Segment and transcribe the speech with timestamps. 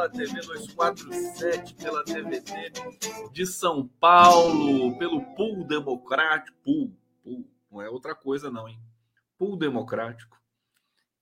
[0.00, 2.72] pela TV 247, pela TVT
[3.32, 6.56] de São Paulo, pelo Pool Democrático.
[6.64, 8.80] Pool, pool, não é outra coisa, não, hein?
[9.36, 10.40] Pool Democrático,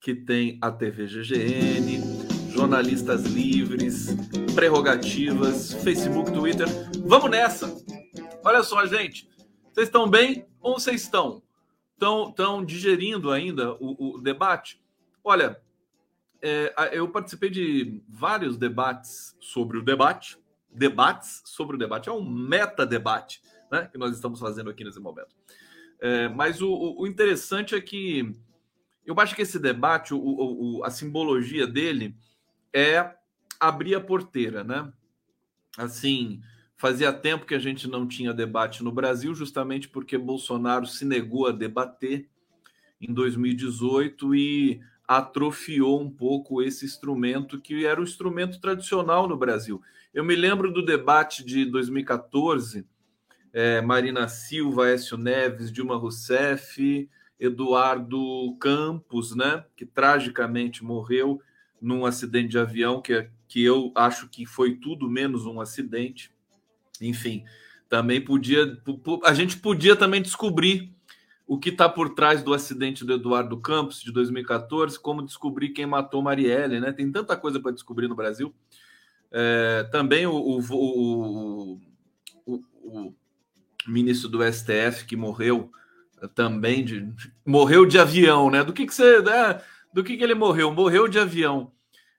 [0.01, 4.09] que tem a TV GGN, jornalistas livres,
[4.55, 6.69] prerrogativas, Facebook, Twitter.
[7.05, 7.75] Vamos nessa!
[8.45, 9.29] Olha só, gente.
[9.73, 11.43] Vocês estão bem ou vocês estão?
[12.01, 14.81] Estão, digerindo ainda o, o debate?
[15.25, 15.61] Olha,
[16.43, 20.39] é, eu participei de vários debates sobre o debate,
[20.71, 25.35] debates sobre o debate, é um meta-debate né, que nós estamos fazendo aqui nesse momento.
[26.01, 28.37] É, mas o, o, interessante é que
[29.05, 32.15] eu acho que esse debate, o, o, a simbologia dele
[32.73, 33.17] é
[33.59, 34.93] abrir a porteira, né?
[35.77, 36.41] Assim,
[36.79, 41.49] Fazia tempo que a gente não tinha debate no Brasil, justamente porque Bolsonaro se negou
[41.49, 42.29] a debater
[43.01, 49.83] em 2018 e atrofiou um pouco esse instrumento que era o instrumento tradicional no Brasil.
[50.13, 52.87] Eu me lembro do debate de 2014,
[53.53, 57.09] é, Marina Silva, Écio Neves, Dilma Rousseff,
[57.41, 61.41] Eduardo Campos, né, que tragicamente morreu
[61.81, 66.31] num acidente de avião que, que eu acho que foi tudo menos um acidente
[67.01, 67.45] enfim,
[67.89, 68.79] também podia.
[69.25, 70.95] A gente podia também descobrir
[71.49, 75.87] o que está por trás do acidente do Eduardo Campos de 2014, como descobrir quem
[75.87, 76.93] matou Marielle, né?
[76.93, 78.55] Tem tanta coisa para descobrir no Brasil.
[79.33, 81.81] É, também o, o,
[82.45, 83.15] o, o,
[83.87, 85.73] ministro do STF que morreu
[86.35, 87.11] também de
[87.47, 88.63] morreu de avião, né?
[88.63, 89.23] Do que, que você.
[89.23, 89.63] Né?
[89.91, 90.71] Do que, que ele morreu?
[90.71, 91.73] Morreu de avião.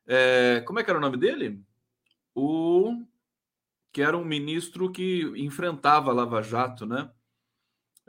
[0.07, 1.61] É, como é que era o nome dele?
[2.33, 3.03] O
[3.91, 7.11] que era um ministro que enfrentava a Lava Jato, né?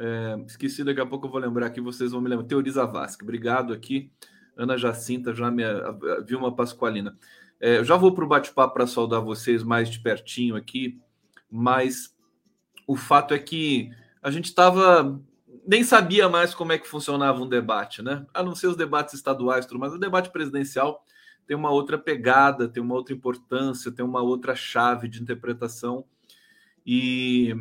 [0.02, 2.46] É, esqueci, daqui a pouco eu vou lembrar aqui, vocês vão me lembrar.
[2.46, 4.10] Teori Zavascki, obrigado aqui.
[4.56, 5.62] Ana Jacinta, já me
[6.26, 7.18] viu uma Pasqualina.
[7.60, 10.98] É, eu já vou para o bate-papo para saudar vocês mais de pertinho aqui,
[11.50, 12.16] mas
[12.86, 13.90] o fato é que
[14.22, 15.20] a gente estava.
[15.66, 18.24] Nem sabia mais como é que funcionava um debate, né?
[18.32, 21.04] A não ser os debates estaduais, tudo, mas o debate presidencial
[21.46, 26.06] tem uma outra pegada, tem uma outra importância, tem uma outra chave de interpretação.
[26.86, 27.54] E,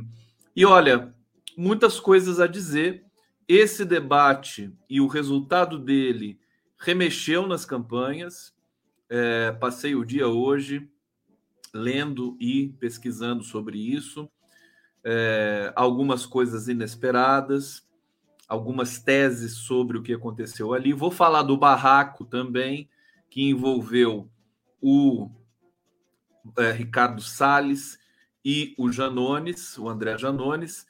[0.56, 1.14] e olha,
[1.60, 3.04] muitas coisas a dizer.
[3.46, 6.40] Esse debate e o resultado dele
[6.78, 8.56] remexeu nas campanhas.
[9.10, 10.90] É, passei o dia hoje
[11.74, 14.30] lendo e pesquisando sobre isso.
[15.04, 17.86] É, algumas coisas inesperadas,
[18.48, 20.94] algumas teses sobre o que aconteceu ali.
[20.94, 22.90] Vou falar do barraco também
[23.30, 24.30] que envolveu
[24.82, 25.30] o
[26.58, 28.00] é, Ricardo Salles
[28.46, 30.88] e o Janones, o André Janones.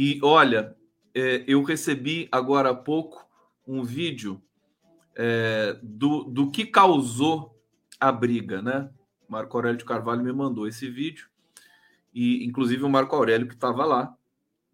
[0.00, 0.76] E olha,
[1.12, 3.28] é, eu recebi agora há pouco
[3.66, 4.40] um vídeo
[5.16, 7.60] é, do, do que causou
[7.98, 8.88] a briga, né?
[9.28, 11.28] Marco Aurélio de Carvalho me mandou esse vídeo,
[12.14, 14.16] e inclusive o Marco Aurélio que estava lá,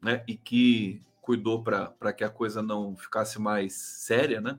[0.03, 0.23] né?
[0.29, 4.59] E que cuidou para que a coisa não ficasse mais séria, né?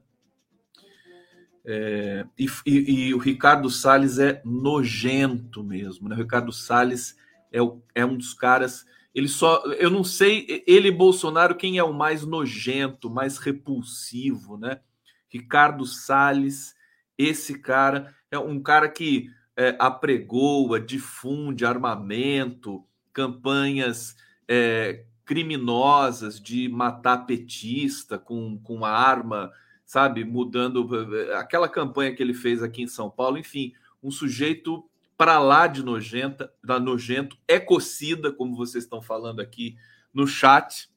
[1.63, 6.15] É, e, e, e, o Ricardo Salles é nojento mesmo, né?
[6.15, 7.15] O Ricardo Salles
[7.51, 8.83] é, o, é um dos caras.
[9.15, 9.63] Ele só.
[9.79, 14.81] Eu não sei, ele e Bolsonaro, quem é o mais nojento, mais repulsivo, né?
[15.29, 16.75] Ricardo Salles,
[17.17, 24.15] esse cara, é um cara que é, apregoa, difunde armamento, campanhas
[24.47, 29.51] é, criminosas de matar petista com, com arma
[29.85, 30.89] sabe, mudando
[31.35, 35.83] aquela campanha que ele fez aqui em São Paulo, enfim, um sujeito para lá de
[35.83, 39.77] nojenta, da nojento, ecocida, como vocês estão falando aqui
[40.13, 40.89] no chat.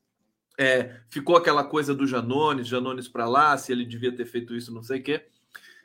[0.59, 4.75] É, ficou aquela coisa do Janones, Janones para lá, se ele devia ter feito isso,
[4.75, 5.27] não sei o quê.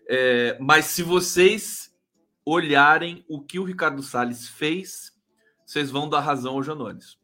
[0.07, 1.95] É, mas se vocês
[2.45, 5.13] olharem o que o Ricardo Salles fez,
[5.65, 7.17] vocês vão dar razão ao Janones.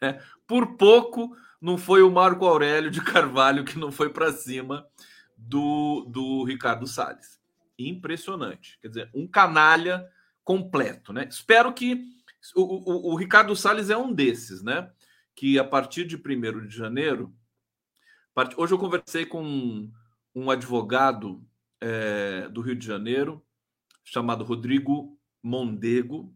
[0.00, 4.86] É, por pouco não foi o Marco Aurélio de Carvalho que não foi para cima
[5.36, 7.40] do, do Ricardo Salles.
[7.78, 8.78] Impressionante.
[8.80, 10.08] Quer dizer, um canalha
[10.48, 11.28] completo, né?
[11.30, 12.06] Espero que
[12.56, 14.90] o, o, o Ricardo Salles é um desses, né?
[15.36, 17.36] Que a partir de 1 de janeiro.
[18.56, 19.92] Hoje eu conversei com
[20.34, 21.46] um advogado
[21.82, 23.44] é, do Rio de Janeiro,
[24.02, 26.34] chamado Rodrigo Mondego,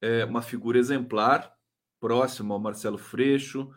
[0.00, 1.52] é uma figura exemplar,
[2.00, 3.70] próximo ao Marcelo Freixo,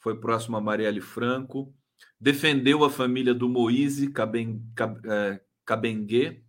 [0.00, 1.72] foi próximo a Marielle Franco,
[2.18, 4.12] defendeu a família do Moise
[5.04, 6.44] é, Kabengue,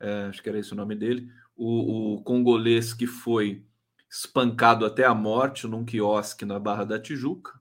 [0.00, 3.64] é, acho que era esse o nome dele, o, o congolês que foi
[4.08, 7.60] espancado até a morte num quiosque na Barra da Tijuca.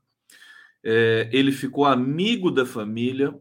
[0.84, 3.36] É, ele ficou amigo da família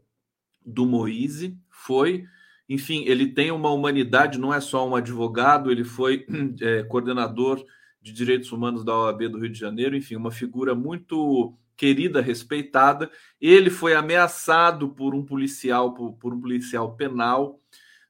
[0.64, 2.24] do Moise, foi,
[2.68, 6.26] enfim, ele tem uma humanidade, não é só um advogado, ele foi
[6.60, 7.64] é, coordenador
[8.00, 13.10] de direitos humanos da OAB do Rio de Janeiro, enfim, uma figura muito querida, respeitada.
[13.40, 17.60] Ele foi ameaçado por um policial, por, por um policial penal,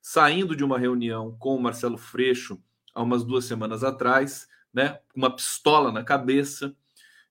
[0.08, 2.62] saindo de uma reunião com o Marcelo Freixo
[2.94, 6.76] há umas duas semanas atrás, né, com uma pistola na cabeça.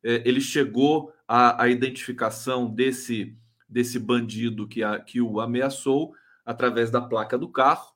[0.04, 3.34] É, ele chegou à, à, identificação desse,
[3.68, 6.14] desse bandido que, a, que o ameaçou
[6.46, 7.94] através da placa do carro.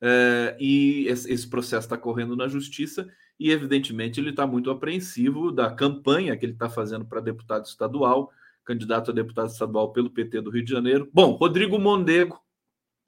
[0.00, 3.08] É, e esse processo está correndo na justiça
[3.40, 8.30] e, evidentemente, ele está muito apreensivo da campanha que ele está fazendo para deputado estadual,
[8.64, 11.10] candidato a deputado estadual pelo PT do Rio de Janeiro.
[11.12, 12.40] Bom, Rodrigo Mondego,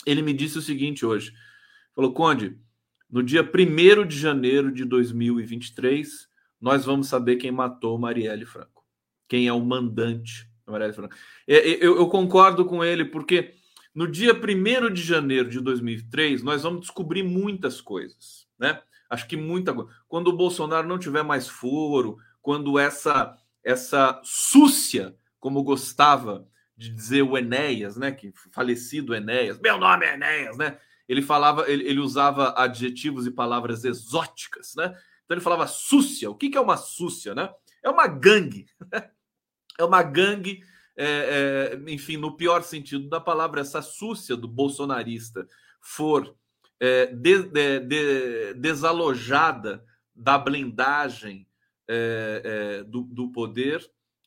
[0.07, 1.33] ele me disse o seguinte hoje:
[1.95, 2.59] falou, Conde,
[3.11, 6.29] no dia 1 de janeiro de 2023,
[6.61, 8.85] nós vamos saber quem matou Marielle Franco,
[9.29, 11.15] quem é o mandante da Marielle Franco.
[11.47, 13.55] É, é, eu, eu concordo com ele, porque
[13.95, 18.81] no dia 1 de janeiro de 2003, nós vamos descobrir muitas coisas, né?
[19.09, 19.91] Acho que muita coisa.
[20.09, 26.47] Quando o Bolsonaro não tiver mais foro, quando essa essa súcia, como gostava
[26.77, 30.79] de dizer o Enéas, né, que falecido Enéas, meu nome é Enéas, né?
[31.09, 34.87] Ele falava, ele, ele usava adjetivos e palavras exóticas, né?
[35.25, 36.31] Então ele falava súcia.
[36.31, 37.51] O que, que é uma súcia, né?
[37.83, 38.67] É uma gangue.
[39.79, 40.63] é uma gangue,
[40.97, 45.47] é, é, enfim, no pior sentido da palavra, essa súcia do bolsonarista
[45.81, 46.35] for
[46.81, 49.85] é, de, de, de, desalojada
[50.15, 51.47] da blindagem
[51.89, 53.85] é, é, do, do, poder,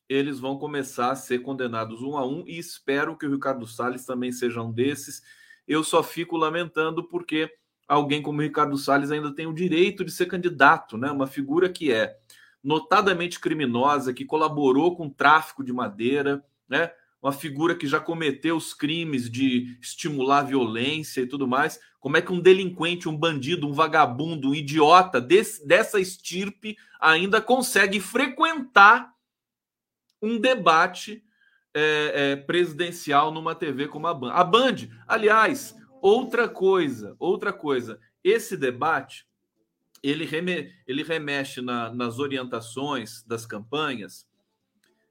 [0.10, 4.06] eles vão começar a ser condenados um a um e espero que o Ricardo Salles
[4.06, 5.22] também seja um desses.
[5.68, 7.52] Eu só fico lamentando porque
[7.88, 11.12] alguém como o Ricardo Salles ainda tem o direito de ser candidato, né?
[11.12, 12.18] Uma figura que é
[12.64, 16.92] notadamente criminosa, que colaborou com o tráfico de madeira, né?
[17.22, 21.80] uma figura que já cometeu os crimes de estimular violência e tudo mais.
[22.00, 27.42] Como é que um delinquente, um bandido, um vagabundo, um idiota desse, dessa estirpe ainda
[27.42, 29.14] consegue frequentar
[30.22, 31.24] um debate
[31.74, 34.32] é, é, presidencial numa TV como a Band?
[34.32, 34.76] A Band,
[35.08, 38.00] aliás, outra coisa, outra coisa.
[38.24, 39.28] Esse debate
[40.04, 44.28] ele, reme, ele remexe na, nas orientações das campanhas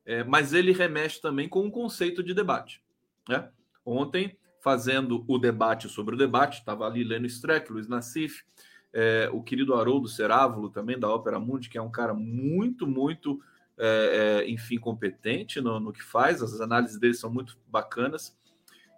[0.06, 2.80] é, mas ele remexe também com um conceito de debate.
[3.28, 3.50] Né?
[3.84, 8.44] Ontem, fazendo o debate sobre o debate, estava ali Leno Streck, Luiz Nassif,
[8.92, 13.42] é, o querido Haroldo Cerávulo, também da Ópera Mundi, que é um cara muito, muito,
[13.78, 18.37] é, é, enfim, competente no, no, que faz, as análises dele são muito bacanas.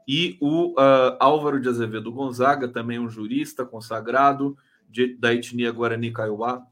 [0.06, 4.56] E o uh, Álvaro de Azevedo Gonzaga, também um jurista consagrado
[4.88, 6.66] de, da etnia Guarani Kaiowá,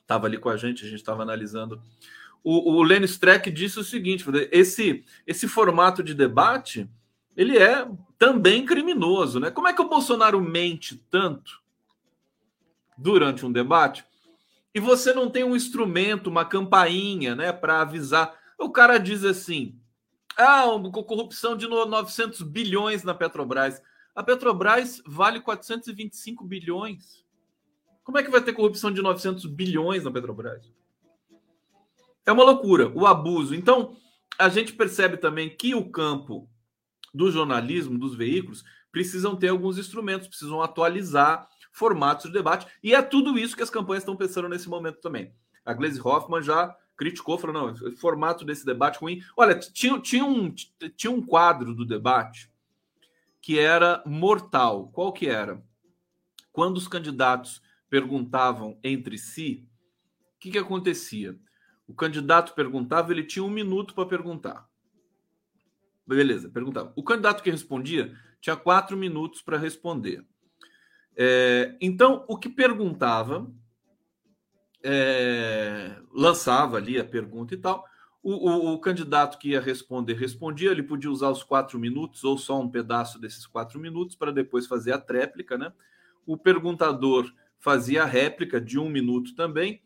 [0.00, 1.80] estava ali com a gente, a gente estava analisando
[2.44, 6.88] o, o Lenny Streck disse o seguinte: esse, esse formato de debate
[7.34, 7.88] ele é
[8.18, 9.50] também criminoso, né?
[9.50, 11.60] Como é que o Bolsonaro mente tanto
[12.96, 14.04] durante um debate
[14.74, 18.36] e você não tem um instrumento, uma campainha, né, para avisar?
[18.58, 19.78] O cara diz assim:
[20.36, 20.64] ah,
[21.06, 23.80] corrupção de 900 bilhões na Petrobras.
[24.14, 27.24] A Petrobras vale 425 bilhões.
[28.02, 30.70] Como é que vai ter corrupção de 900 bilhões na Petrobras?
[32.26, 33.54] É uma loucura o abuso.
[33.54, 33.96] Então,
[34.38, 36.48] a gente percebe também que o campo
[37.12, 42.66] do jornalismo, dos veículos, precisam ter alguns instrumentos, precisam atualizar formatos de debate.
[42.82, 45.34] E é tudo isso que as campanhas estão pensando nesse momento também.
[45.66, 49.20] A Glaze Hoffman já criticou, falou: não, o formato desse debate ruim.
[49.36, 50.54] Olha, tinha, tinha, um,
[50.96, 52.50] tinha um quadro do debate
[53.40, 54.88] que era mortal.
[54.88, 55.62] Qual que era?
[56.52, 59.66] Quando os candidatos perguntavam entre si,
[60.36, 61.36] o que, que acontecia?
[61.86, 64.68] O candidato perguntava, ele tinha um minuto para perguntar.
[66.06, 66.92] Beleza, perguntava.
[66.94, 70.24] O candidato que respondia tinha quatro minutos para responder.
[71.16, 73.50] É, então, o que perguntava,
[74.82, 77.84] é, lançava ali a pergunta e tal.
[78.22, 82.38] O, o, o, candidato que ia responder respondia, ele podia usar os quatro minutos ou
[82.38, 85.72] só um pedaço desses quatro minutos para depois fazer a tréplica, né?
[86.26, 87.30] O perguntador
[87.60, 89.82] fazia a réplica de um minuto também,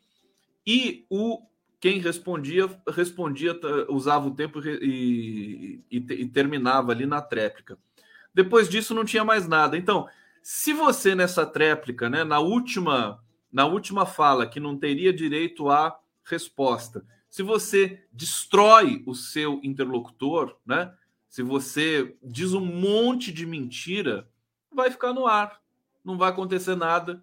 [0.66, 1.42] e o
[1.80, 3.58] quem respondia, respondia,
[3.88, 7.78] usava o tempo e, e, e, terminava ali na tréplica.
[8.34, 9.76] Depois disso não tinha mais nada.
[9.76, 10.08] Então,
[10.50, 16.00] se você nessa tréplica, né, na última, na última fala, que não teria direito à
[16.24, 20.90] resposta, se você destrói o seu interlocutor, né,
[21.28, 24.26] se você diz um monte de mentira,
[24.72, 25.60] vai ficar no ar,
[26.02, 27.22] não vai acontecer nada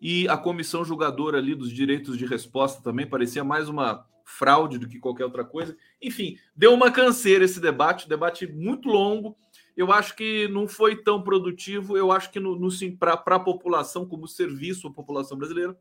[0.00, 4.88] e a comissão julgadora ali dos direitos de resposta também parecia mais uma fraude do
[4.88, 5.76] que qualquer outra coisa.
[6.00, 9.36] Enfim, deu uma canseira esse debate, debate muito longo.
[9.76, 11.96] Eu acho que não foi tão produtivo.
[11.96, 15.76] Eu acho que no, no para a população, como serviço à população brasileira,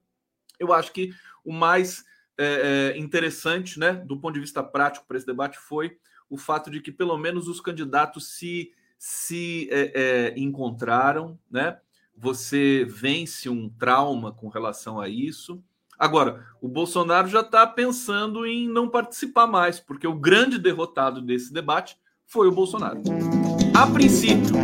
[0.59, 1.11] eu acho que
[1.43, 2.03] o mais
[2.37, 5.97] é, é, interessante, né, do ponto de vista prático para esse debate foi
[6.29, 11.79] o fato de que pelo menos os candidatos se se é, é, encontraram, né?
[12.15, 15.59] Você vence um trauma com relação a isso.
[15.97, 21.51] Agora, o Bolsonaro já está pensando em não participar mais, porque o grande derrotado desse
[21.51, 23.01] debate foi o Bolsonaro.
[23.73, 24.55] A princípio,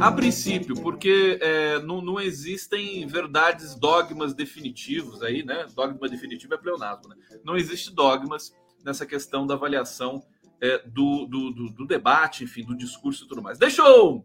[0.00, 5.66] a princípio, porque é, não, não, existem verdades, dogmas definitivos aí, né?
[5.74, 7.16] Dogma definitivo é pleonasmo, né?
[7.44, 8.54] Não existe dogmas
[8.84, 10.22] nessa questão da avaliação
[10.60, 13.58] é, do, do, do, do, debate, enfim, do discurso e tudo mais.
[13.58, 14.24] Deixa eu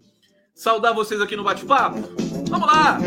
[0.54, 1.98] saudar vocês aqui no bate-papo.
[2.50, 2.98] Vamos lá!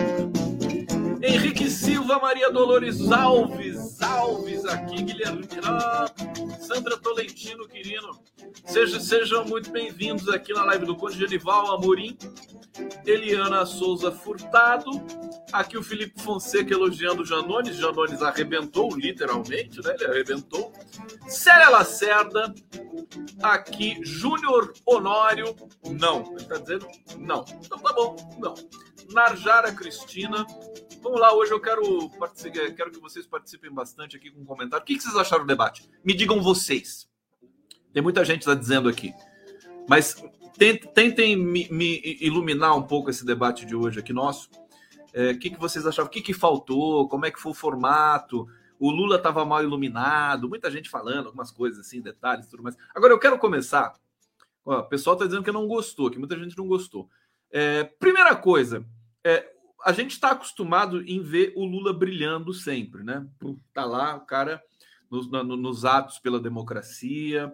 [1.21, 6.13] Henrique Silva, Maria Dolores Alves, Alves aqui, Guilherme Miranda,
[6.61, 8.21] Sandra Tolentino, Quirino.
[8.67, 12.17] Sejam, sejam muito bem-vindos aqui na live do Conde Genival Amorim,
[13.07, 14.91] Eliana Souza Furtado,
[15.53, 19.95] aqui o Felipe Fonseca elogiando o Janones, Janones arrebentou, literalmente, né?
[19.95, 20.73] Ele arrebentou.
[21.27, 22.55] Célia Lacerda,
[23.43, 25.57] aqui Júnior Honório,
[25.91, 26.27] não.
[26.33, 26.87] Ele está dizendo
[27.19, 27.45] não.
[27.65, 28.55] Então tá bom, não.
[29.13, 30.47] Narjara Cristina,
[31.09, 32.11] Vamos lá, hoje eu quero,
[32.77, 34.83] quero que vocês participem bastante aqui com um comentário.
[34.83, 35.89] O que vocês acharam do debate?
[36.05, 37.09] Me digam vocês.
[37.95, 39.15] Tem muita gente está dizendo aqui.
[39.89, 40.23] Mas
[40.93, 44.51] tentem me, me, iluminar um pouco esse debate de hoje aqui nosso.
[45.15, 46.09] É, o que, que vocês acharam?
[46.09, 47.09] O que, que faltou?
[47.09, 48.47] Como é que foi o formato?
[48.79, 52.77] O Lula estava mal iluminado, muita gente falando algumas coisas assim, detalhes tudo mais.
[52.95, 53.95] Agora eu quero começar.
[54.63, 57.09] Ó, o pessoal está dizendo que não gostou, que muita gente não gostou.
[57.51, 58.85] É, primeira coisa,
[59.25, 59.55] é,
[59.85, 63.27] a gente está acostumado em ver o Lula brilhando sempre, né?
[63.73, 64.63] Tá lá o cara
[65.11, 67.53] nos, no, nos atos pela democracia,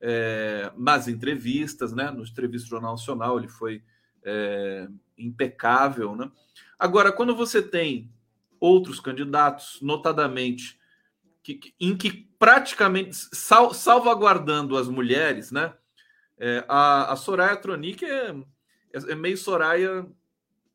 [0.00, 2.10] é, nas entrevistas, né?
[2.10, 3.82] No entrevista do Jornal Nacional ele foi
[4.22, 6.30] é, impecável, né?
[6.78, 8.10] Agora, quando você tem
[8.60, 10.78] outros candidatos, notadamente,
[11.42, 15.74] que, em que praticamente sal, salvaguardando as mulheres, né?
[16.38, 18.34] É, a, a Soraya Tronic é,
[18.92, 20.06] é meio Soraya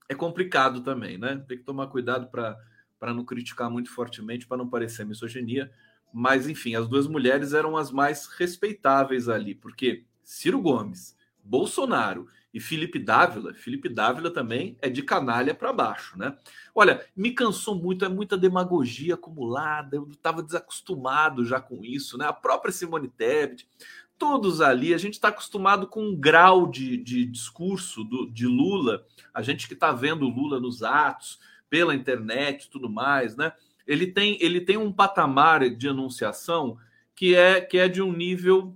[0.09, 1.43] é complicado também, né?
[1.47, 5.71] Tem que tomar cuidado para não criticar muito fortemente, para não parecer misoginia.
[6.13, 12.59] Mas, enfim, as duas mulheres eram as mais respeitáveis ali, porque Ciro Gomes, Bolsonaro e
[12.59, 16.35] Felipe Dávila, Felipe Dávila também é de canalha para baixo, né?
[16.73, 22.25] Olha, me cansou muito, é muita demagogia acumulada, eu estava desacostumado já com isso, né?
[22.25, 23.67] A própria Simone Tebet,
[24.17, 29.05] todos ali, a gente está acostumado com um grau de, de discurso do, de Lula,
[29.33, 33.51] a gente que está vendo Lula nos atos, pela internet e tudo mais, né?
[33.86, 36.77] Ele tem, ele tem um patamar de anunciação
[37.15, 38.75] que é, que é de um nível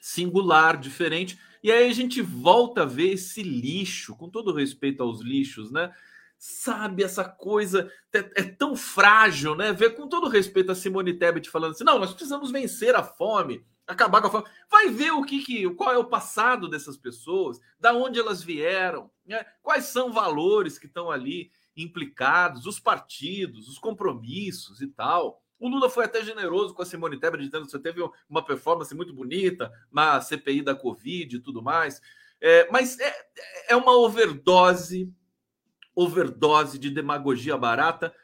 [0.00, 1.38] singular, diferente.
[1.62, 5.92] E aí a gente volta a ver esse lixo, com todo respeito aos lixos, né?
[6.38, 9.72] Sabe, essa coisa é, é tão frágil, né?
[9.72, 13.64] Ver com todo respeito a Simone Tebet falando assim: não, nós precisamos vencer a fome
[13.86, 14.44] acabar com a fome.
[14.70, 19.10] Vai ver o que, que qual é o passado dessas pessoas, da onde elas vieram,
[19.24, 19.44] né?
[19.62, 25.40] quais são valores que estão ali implicados, os partidos, os compromissos e tal.
[25.58, 28.94] O Lula foi até generoso com a Simone Tebet, dizendo que você teve uma performance
[28.94, 32.00] muito bonita na CPI da Covid e tudo mais.
[32.40, 33.14] É, mas é,
[33.68, 35.12] é uma overdose,
[35.94, 38.14] overdose de demagogia barata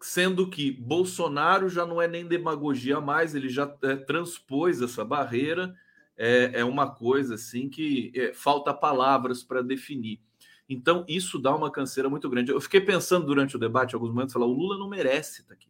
[0.00, 5.74] sendo que Bolsonaro já não é nem demagogia mais, ele já é, transpôs essa barreira,
[6.16, 10.20] é, é, uma coisa assim que é, falta palavras para definir.
[10.68, 12.52] Então, isso dá uma canseira muito grande.
[12.52, 15.68] Eu fiquei pensando durante o debate, alguns momentos, falar: o Lula não merece estar aqui.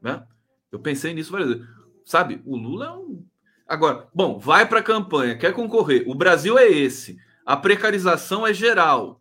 [0.00, 0.24] Né?
[0.70, 1.66] Eu pensei nisso várias vezes.
[2.04, 3.26] Sabe, o Lula é um.
[3.66, 6.04] Agora, bom, vai para a campanha, quer concorrer.
[6.08, 7.18] O Brasil é esse.
[7.44, 9.20] A precarização é geral.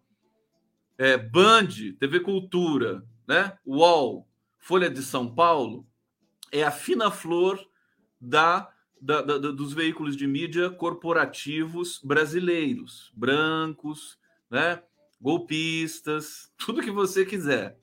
[0.97, 1.67] É, Band,
[1.99, 3.57] TV Cultura, né?
[3.65, 5.85] UOL, Folha de São Paulo,
[6.51, 7.59] é a fina flor
[8.19, 14.17] da, da, da, dos veículos de mídia corporativos brasileiros, brancos,
[14.49, 14.81] né?
[15.19, 17.77] golpistas, tudo que você quiser.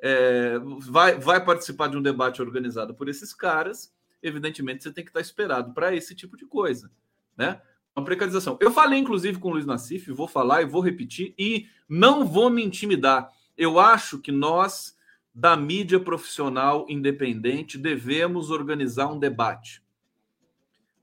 [0.00, 5.10] É, vai, vai participar de um debate organizado por esses caras, evidentemente você tem que
[5.10, 6.90] estar esperado para esse tipo de coisa,
[7.36, 7.60] né?
[7.96, 8.58] Uma precarização.
[8.60, 12.50] Eu falei, inclusive, com o Luiz Nassif, vou falar e vou repetir, e não vou
[12.50, 13.30] me intimidar.
[13.56, 14.96] Eu acho que nós,
[15.34, 19.82] da mídia profissional independente, devemos organizar um debate.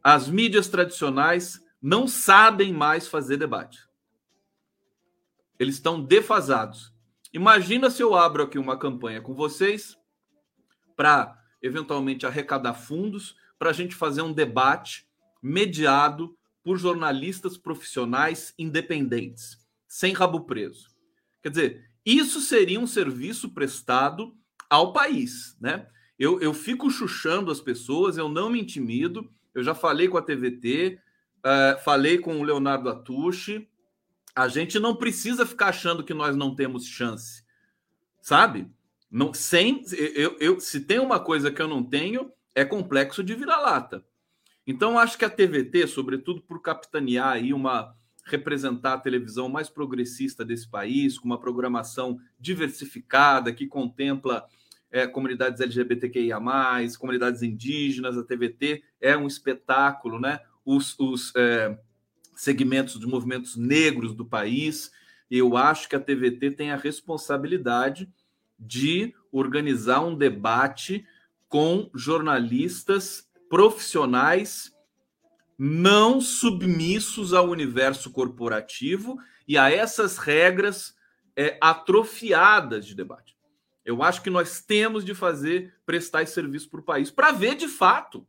[0.03, 3.87] As mídias tradicionais não sabem mais fazer debate.
[5.59, 6.93] Eles estão defasados.
[7.33, 9.97] Imagina se eu abro aqui uma campanha com vocês
[10.95, 15.07] para eventualmente arrecadar fundos para a gente fazer um debate
[15.41, 20.89] mediado por jornalistas profissionais independentes, sem rabo preso.
[21.41, 24.35] Quer dizer, isso seria um serviço prestado
[24.69, 25.87] ao país, né?
[26.17, 29.29] Eu, eu fico chuchando as pessoas, eu não me intimido.
[29.53, 30.99] Eu já falei com a TVT,
[31.43, 33.67] uh, eh, falei com o Leonardo Atushi.
[34.35, 37.43] A gente não precisa ficar achando que nós não temos chance,
[38.21, 38.67] sabe?
[39.09, 43.35] Não, sem eu, eu, se tem uma coisa que eu não tenho é complexo de
[43.35, 44.05] vira-lata.
[44.65, 47.95] Então acho que a TVT, sobretudo por capitanear aí uma
[48.31, 54.45] representar a televisão mais progressista desse país, com uma programação diversificada que contempla
[54.91, 56.39] é, comunidades LGBTQIA,
[56.99, 60.39] comunidades indígenas, a TVT é um espetáculo, né?
[60.65, 61.77] Os, os é,
[62.35, 64.91] segmentos dos movimentos negros do país.
[65.29, 68.09] Eu acho que a TVT tem a responsabilidade
[68.59, 71.05] de organizar um debate
[71.47, 74.70] com jornalistas profissionais
[75.63, 80.95] não submissos ao universo corporativo e a essas regras
[81.35, 83.37] é, atrofiadas de debate.
[83.85, 87.53] Eu acho que nós temos de fazer, prestar esse serviço para o país, para ver
[87.53, 88.25] de fato,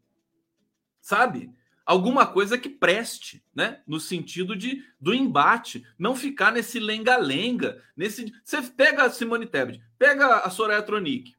[1.01, 1.51] sabe?
[1.87, 3.81] Alguma coisa que preste, né?
[3.87, 7.83] No sentido de do embate, não ficar nesse lenga-lenga.
[7.97, 11.35] nesse Você pega a Simone Tebet, pega a Soraya Tronic,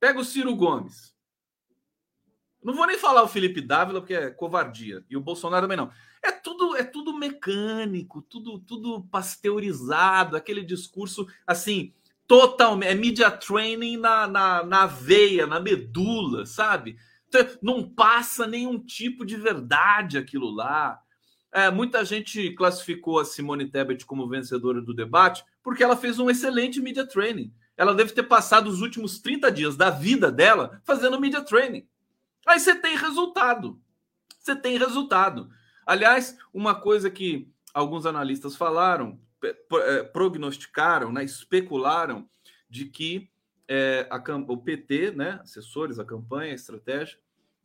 [0.00, 1.11] pega o Ciro Gomes,
[2.62, 5.04] não vou nem falar o Felipe Dávila, porque é covardia.
[5.10, 5.90] E o Bolsonaro também não.
[6.22, 11.92] É tudo, é tudo mecânico, tudo, tudo pasteurizado, aquele discurso assim,
[12.26, 12.90] totalmente.
[12.90, 16.96] É media training na, na, na veia, na medula, sabe?
[17.60, 21.00] Não passa nenhum tipo de verdade aquilo lá.
[21.50, 26.30] É, muita gente classificou a Simone Tebet como vencedora do debate porque ela fez um
[26.30, 27.52] excelente media training.
[27.76, 31.86] Ela deve ter passado os últimos 30 dias da vida dela fazendo media training.
[32.46, 33.80] Aí você tem resultado.
[34.38, 35.50] Você tem resultado.
[35.86, 42.28] Aliás, uma coisa que alguns analistas falaram, é, prognosticaram, né, especularam
[42.68, 43.30] de que
[43.68, 47.18] é, a, o PT, né, assessores, a campanha, a estratégia,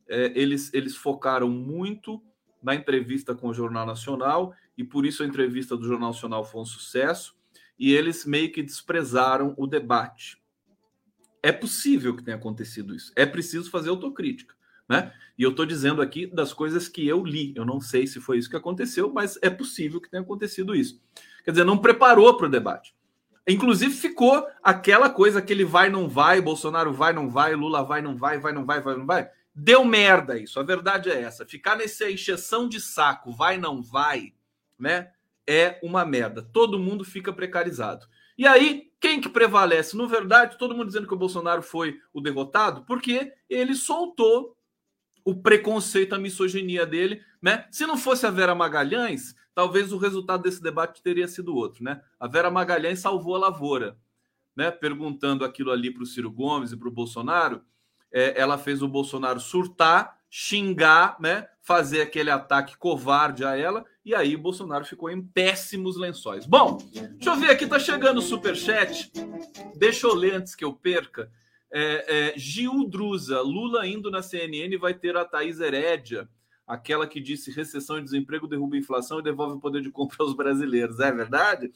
[0.08, 2.24] é, eles, eles focaram muito
[2.62, 6.62] na entrevista com o Jornal Nacional e por isso a entrevista do Jornal Nacional foi
[6.62, 7.36] um sucesso
[7.78, 10.42] e eles meio que desprezaram o debate.
[11.44, 13.12] É possível que tenha acontecido isso.
[13.16, 14.57] É preciso fazer autocrítica
[14.88, 15.12] né?
[15.38, 17.54] E eu estou dizendo aqui das coisas que eu li.
[17.56, 21.00] Eu não sei se foi isso que aconteceu, mas é possível que tenha acontecido isso.
[21.46, 22.96] Quer dizer, não preparou para o debate.
[23.48, 28.18] Inclusive ficou aquela coisa, aquele vai, não vai, Bolsonaro vai, não vai, Lula vai, não
[28.18, 29.30] vai, vai, não vai, vai, não vai.
[29.56, 30.60] Deu merda isso.
[30.60, 31.46] A verdade é essa.
[31.46, 34.34] Ficar nessa encheção de saco, vai, não vai,
[34.78, 35.12] né?
[35.48, 36.42] É uma merda.
[36.42, 38.06] Todo mundo fica precarizado.
[38.38, 39.96] E aí, quem que prevalece?
[39.96, 44.57] No verdade, todo mundo dizendo que o Bolsonaro foi o derrotado, porque ele soltou
[45.28, 47.66] o preconceito, a misoginia dele, né?
[47.70, 52.00] Se não fosse a Vera Magalhães, talvez o resultado desse debate teria sido outro, né?
[52.18, 53.98] A Vera Magalhães salvou a lavoura,
[54.56, 54.72] né?
[54.72, 57.62] Perguntando aquilo ali para o Ciro Gomes e para o Bolsonaro,
[58.10, 61.50] é, ela fez o Bolsonaro surtar, xingar, né?
[61.62, 66.46] Fazer aquele ataque covarde a ela, e aí o Bolsonaro ficou em péssimos lençóis.
[66.46, 69.12] Bom, deixa eu ver aqui, tá chegando o superchat.
[69.76, 71.30] Deixa eu ler antes que eu perca.
[71.72, 76.30] É, é, Gil Drusa, Lula indo na CNN vai ter a Thaís Herédia,
[76.66, 80.18] aquela que disse recessão e desemprego derruba a inflação e devolve o poder de compra
[80.20, 81.00] aos brasileiros.
[81.00, 81.72] É verdade?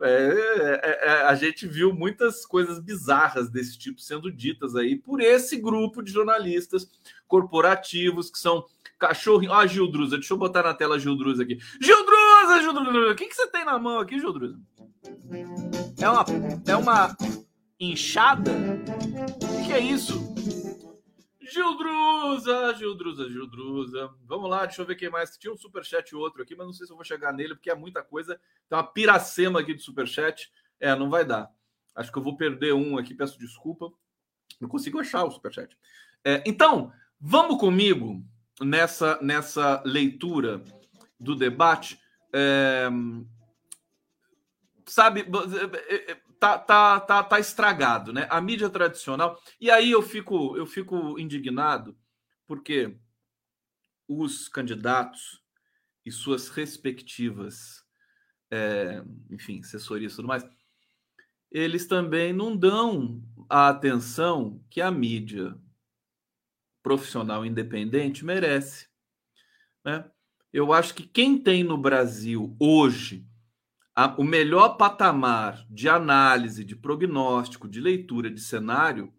[0.00, 5.22] É, é, é, a gente viu muitas coisas bizarras desse tipo sendo ditas aí por
[5.22, 6.86] esse grupo de jornalistas
[7.26, 8.64] corporativos que são
[8.98, 9.52] cachorrinho.
[9.52, 11.58] Ó, ah, Gil Drusa, deixa eu botar na tela Gil Drusa aqui.
[11.80, 14.58] Gil Drusa, Gil Drusa, o que, que você tem na mão aqui, Gil Drusa?
[15.98, 16.24] É uma,
[16.66, 17.16] é uma
[17.78, 18.52] inchada?
[18.52, 20.34] O que é isso?
[21.40, 24.14] Gildruza, Gildruza, Gildruza.
[24.24, 25.36] Vamos lá, deixa eu ver quem mais.
[25.38, 27.74] Tinha um superchat outro aqui, mas não sei se eu vou chegar nele, porque é
[27.74, 28.40] muita coisa.
[28.68, 30.50] Tem uma piracema aqui de superchat.
[30.80, 31.50] É, não vai dar.
[31.94, 33.90] Acho que eu vou perder um aqui, peço desculpa.
[34.60, 35.76] Não consigo achar o superchat.
[36.24, 38.22] É, então, vamos comigo
[38.60, 40.62] nessa, nessa leitura
[41.18, 42.00] do debate.
[42.32, 42.88] É,
[44.84, 45.26] sabe,
[45.88, 48.26] é, é, tá, tá, tá, tá estragado, né?
[48.30, 49.40] A mídia tradicional.
[49.60, 51.96] E aí eu fico, eu fico indignado
[52.46, 52.96] porque
[54.08, 55.42] os candidatos
[56.04, 57.84] e suas respectivas,
[58.50, 60.44] é, enfim, assessorias e tudo mais,
[61.50, 65.56] eles também não dão a atenção que a mídia
[66.82, 68.88] profissional independente merece.
[69.84, 70.08] Né?
[70.52, 73.26] Eu acho que quem tem no Brasil hoje
[73.96, 79.10] a, o melhor patamar de análise, de prognóstico, de leitura de cenário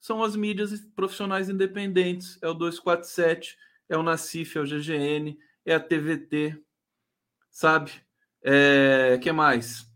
[0.00, 2.38] são as mídias profissionais independentes.
[2.42, 3.56] É o 247,
[3.88, 6.58] é o Nacif, é o GGN, é a TVT,
[7.50, 7.92] sabe?
[8.42, 9.86] É, que mais?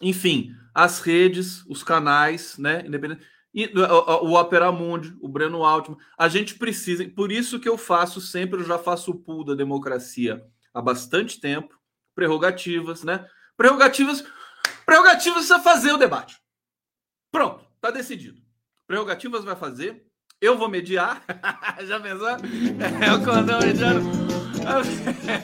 [0.00, 2.84] Enfim, as redes, os canais, né?
[2.84, 3.24] Independente.
[3.54, 5.98] E o, o Opera Mundi, o Breno Altman.
[6.18, 9.54] A gente precisa, por isso que eu faço sempre, eu já faço o pool da
[9.54, 11.79] democracia há bastante tempo.
[12.14, 13.26] Prerrogativas, né?
[13.56, 14.24] Prerrogativas,
[14.86, 16.40] prerrogativas precisa fazer o debate.
[17.30, 18.40] Pronto, tá decidido.
[18.86, 20.04] Prerrogativas vai fazer.
[20.40, 21.22] Eu vou mediar.
[21.86, 22.28] Já pensou?
[22.28, 24.00] É o condão mediano.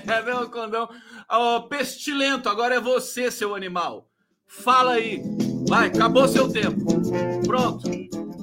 [0.06, 0.88] É o condão.
[1.30, 4.10] Oh, pestilento, agora é você, seu animal.
[4.46, 5.22] Fala aí.
[5.68, 6.84] Vai, acabou seu tempo.
[7.46, 7.88] Pronto.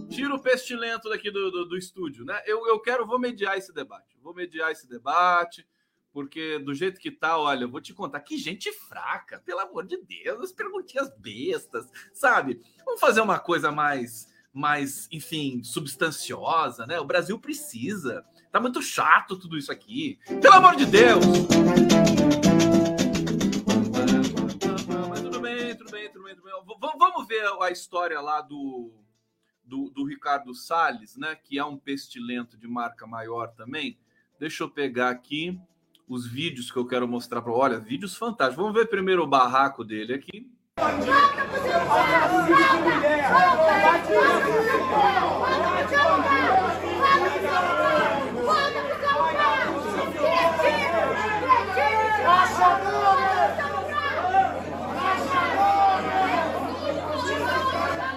[0.10, 2.42] Tira o pestilento daqui do, do, do estúdio, né?
[2.46, 4.18] Eu, eu quero, vou mediar esse debate.
[4.22, 5.66] Vou mediar esse debate
[6.14, 9.86] porque do jeito que tá, olha, eu vou te contar que gente fraca, pelo amor
[9.86, 12.62] de Deus, as perguntinhas bestas, sabe?
[12.86, 17.00] Vamos fazer uma coisa mais mais, enfim, substanciosa, né?
[17.00, 18.24] O Brasil precisa.
[18.52, 20.20] Tá muito chato tudo isso aqui.
[20.40, 21.26] Pelo amor de Deus!
[25.10, 26.36] Mas tudo bem, tudo bem, tudo bem.
[27.00, 28.94] Vamos ver a história lá do,
[29.64, 31.36] do, do Ricardo Salles, né?
[31.36, 33.98] Que é um pestilento de marca maior também.
[34.40, 35.60] Deixa eu pegar aqui
[36.08, 37.52] os vídeos que eu quero mostrar para.
[37.52, 38.64] Olha, vídeos fantásticos.
[38.64, 40.50] Vamos ver primeiro o barraco dele aqui.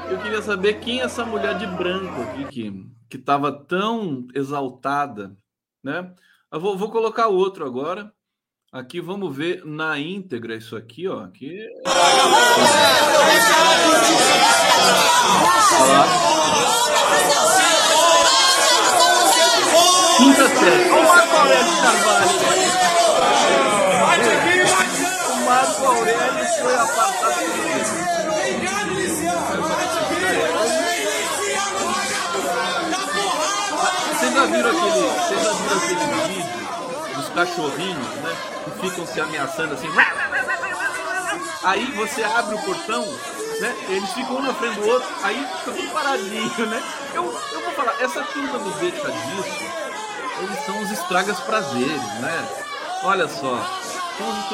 [0.09, 5.37] Eu queria saber quem é essa mulher de branco aqui que que estava tão exaltada,
[5.83, 6.13] né?
[6.57, 8.11] Eu vou, vou colocar outro agora.
[8.73, 11.21] Aqui vamos ver na íntegra isso aqui, ó.
[11.21, 11.55] Aqui.
[20.17, 20.89] Quinta série.
[20.89, 22.31] O Marco Aurélio Carvalho.
[25.29, 28.16] O Marco Aurélio foi apartado Vocês
[34.47, 38.37] já viram aquele, vocês já viram aquele vídeo dos cachorrinhos, né?
[38.65, 39.89] que ficam se ameaçando assim.
[41.65, 43.05] Aí você abre o portão,
[43.61, 43.77] né?
[43.89, 46.83] Eles ficam um na frente do outro, aí fica tudo paradinho, né?
[47.15, 49.65] Eu, eu vou falar, essa turma do Deixa Disso,
[50.43, 52.49] eles são os estragas prazeres, né?
[53.03, 53.55] Olha só,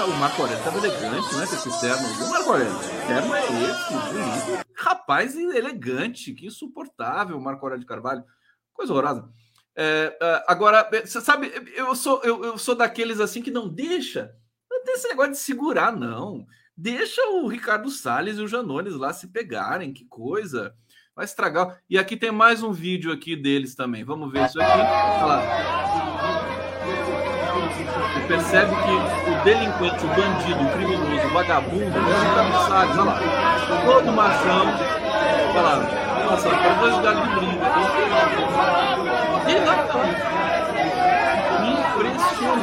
[0.07, 1.47] o Marco Aurélio estava elegante, né?
[1.47, 2.27] Com esse terno.
[2.27, 3.93] O Marco Aurélio, que terno é esse?
[3.93, 4.67] Bonito.
[4.77, 8.25] Rapaz elegante, que insuportável, Marco Aurélio de Carvalho.
[8.73, 9.29] Coisa horrorosa.
[9.77, 14.31] É, é, agora, você sabe, eu sou, eu, eu, sou daqueles assim que não deixa,
[14.71, 16.47] não tem esse negócio de segurar, não.
[16.77, 20.75] Deixa o Ricardo Salles e o Janones lá se pegarem, que coisa.
[21.15, 21.79] Vai estragar.
[21.89, 24.03] E aqui tem mais um vídeo aqui deles também.
[24.03, 24.73] Vamos ver isso aqui.
[24.73, 25.43] Olha lá.
[28.15, 32.99] Você percebe que o delinquente, o bandido, o criminoso, o vagabundo, o Ricardo Salles.
[32.99, 33.21] Olha lá.
[33.85, 34.67] Todo machão.
[35.51, 36.03] Olha lá.
[36.25, 36.49] Nossa,
[36.81, 39.02] dois galhos de
[41.83, 42.63] Impressionante.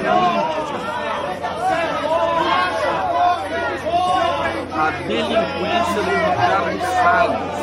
[4.71, 7.59] A delinquência do Ricardo Salles.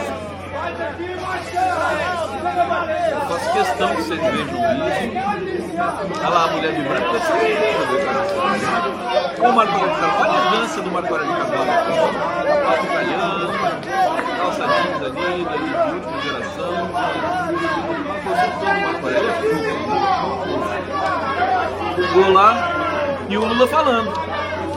[2.46, 4.56] Eu faço questão que vocês vejam isso.
[6.18, 7.16] Olha lá a mulher de branco.
[9.38, 11.70] O Marco Aurélio Carvalho, a elegância do Marco Aurélio Carvalho.
[12.46, 13.52] Sapato italiano,
[14.38, 15.52] calça jeans ali, de
[15.94, 16.70] última geração.
[16.72, 17.02] Uma
[18.58, 19.32] do Marco Aurélio.
[22.32, 22.50] Lá
[23.28, 24.10] e o Lula falando.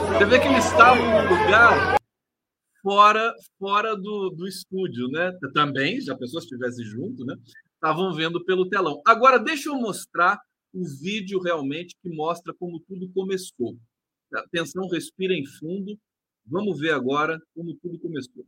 [0.08, 1.99] Você vê que eles estavam num lugar
[2.82, 5.32] fora fora do, do estúdio, né?
[5.54, 7.36] Também, já pessoas estivessem junto, né?
[7.74, 9.00] Estavam vendo pelo telão.
[9.06, 10.38] Agora, deixa eu mostrar
[10.72, 13.76] o vídeo realmente que mostra como tudo começou.
[14.32, 15.98] Atenção, respirem fundo.
[16.46, 18.46] Vamos ver agora como tudo começou.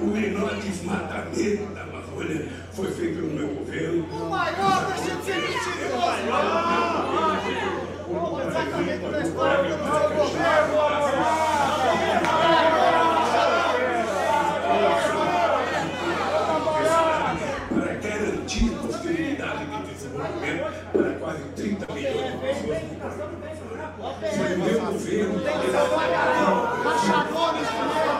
[0.00, 4.04] O menor desmatamento da Amazônia foi feito no meu governo.
[4.06, 5.84] O maior, deixa de ser mentiroso!
[8.54, 8.70] O maior!
[8.70, 9.78] O desmatamento da história do meu
[10.14, 10.74] governo!
[24.34, 25.34] Foi o meu governo.
[26.84, 28.13] Rachadores, sua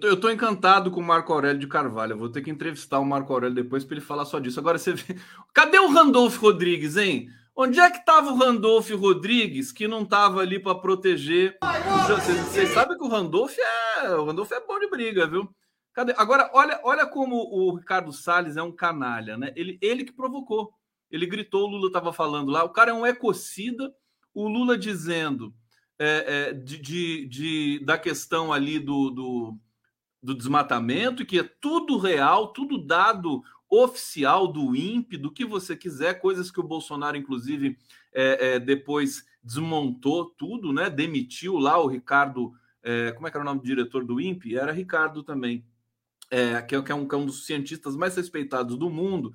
[0.00, 2.14] tô, eu tô encantado com o Marco Aurélio de Carvalho.
[2.14, 4.58] Eu vou ter que entrevistar o Marco Aurélio depois para ele falar só disso.
[4.58, 5.16] Agora você vê.
[5.54, 7.28] Cadê o Randolfo Rodrigues, hein?
[7.54, 11.58] Onde é que estava o Randolfo Rodrigues que não estava ali para proteger?
[12.06, 15.48] Vocês, vocês sabem que o Randolfo é, o Randolfo é bom de briga, viu?
[15.92, 16.14] Cadê?
[16.16, 19.52] Agora, olha, olha como o Ricardo Salles é um canalha, né?
[19.54, 20.72] Ele, ele que provocou.
[21.10, 22.64] Ele gritou, o Lula estava falando lá.
[22.64, 23.92] O cara é um ecocida.
[24.32, 25.52] O Lula dizendo
[25.98, 29.58] é, é, de, de, de, da questão ali do, do
[30.22, 36.20] do desmatamento, que é tudo real, tudo dado oficial do INPE, do que você quiser,
[36.20, 37.78] coisas que o Bolsonaro, inclusive,
[38.12, 40.90] é, é, depois desmontou tudo, né?
[40.90, 42.52] Demitiu lá o Ricardo.
[42.82, 44.56] É, como é que era o nome do diretor do INPE?
[44.56, 45.64] Era Ricardo também,
[46.30, 49.32] é, que, é, que, é um, que é um dos cientistas mais respeitados do mundo.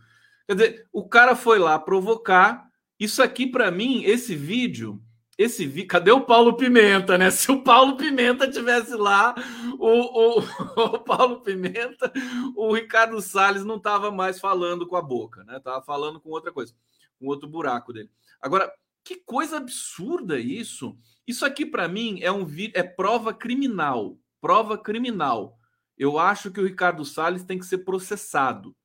[0.47, 2.69] Quer dizer, o cara foi lá provocar.
[2.99, 5.01] Isso aqui, para mim, esse vídeo
[5.37, 5.85] esse vi...
[5.85, 7.29] cadê o Paulo Pimenta, né?
[7.29, 9.35] Se o Paulo Pimenta tivesse lá,
[9.77, 10.39] o, o,
[10.95, 12.11] o Paulo Pimenta,
[12.55, 15.59] o Ricardo Salles não estava mais falando com a boca, né?
[15.59, 16.73] Tava falando com outra coisa,
[17.19, 18.09] com outro buraco dele.
[18.41, 18.71] Agora,
[19.03, 20.97] que coisa absurda isso!
[21.27, 25.57] Isso aqui para mim é um é prova criminal, prova criminal.
[25.97, 28.75] Eu acho que o Ricardo Salles tem que ser processado,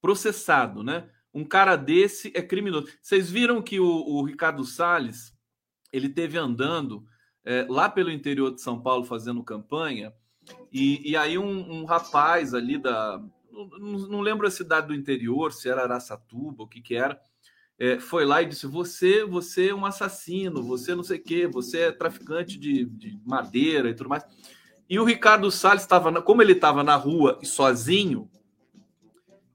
[0.00, 1.10] processado, né?
[1.34, 2.88] Um cara desse é criminoso.
[3.02, 5.35] Vocês viram que o, o Ricardo Salles
[5.96, 7.04] ele teve andando
[7.44, 10.12] é, lá pelo interior de São Paulo fazendo campanha,
[10.72, 13.20] e, e aí um, um, rapaz ali da.
[13.50, 17.18] Não, não, lembro a cidade do interior, se era Araçatuba, o que que era,
[17.78, 21.46] é, foi lá e disse: Você, você é um assassino, você não sei o quê,
[21.46, 24.24] você é traficante de, de madeira e tudo mais.
[24.88, 28.30] E o Ricardo Salles estava, como ele estava na rua e sozinho,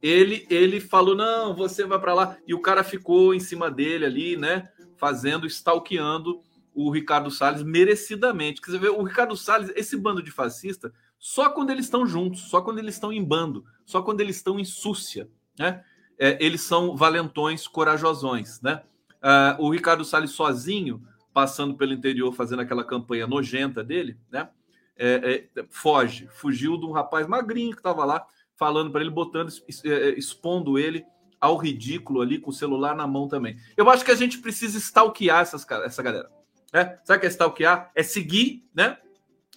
[0.02, 2.38] ele ele falou: Não, você vai para lá.
[2.48, 4.70] E o cara ficou em cima dele ali, né?
[5.02, 6.44] Fazendo, stalkeando
[6.76, 8.62] o Ricardo Salles merecidamente.
[8.62, 12.62] Quer dizer, o Ricardo Salles, esse bando de fascista, só quando eles estão juntos, só
[12.62, 15.84] quando eles estão em bando, só quando eles estão em súcia, né?
[16.20, 18.84] É, eles são valentões, corajosões, né?
[19.24, 24.50] Uh, o Ricardo Salles sozinho, passando pelo interior, fazendo aquela campanha nojenta dele, né?
[24.96, 28.24] É, é, foge, fugiu de um rapaz magrinho que estava lá,
[28.56, 29.52] falando para ele, botando,
[29.84, 31.04] é, expondo ele
[31.42, 33.58] ao ridículo ali com o celular na mão também.
[33.76, 36.30] Eu acho que a gente precisa stalkear essas, essa galera.
[36.72, 37.00] Né?
[37.04, 37.92] Sabe o que é stalkear?
[37.96, 39.00] É seguir, né?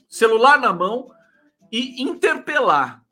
[0.09, 1.11] Celular na mão
[1.71, 3.05] e interpelar.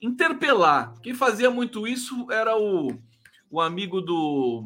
[0.00, 0.94] Interpelar.
[1.02, 2.96] Quem fazia muito isso era o,
[3.50, 4.62] o amigo do.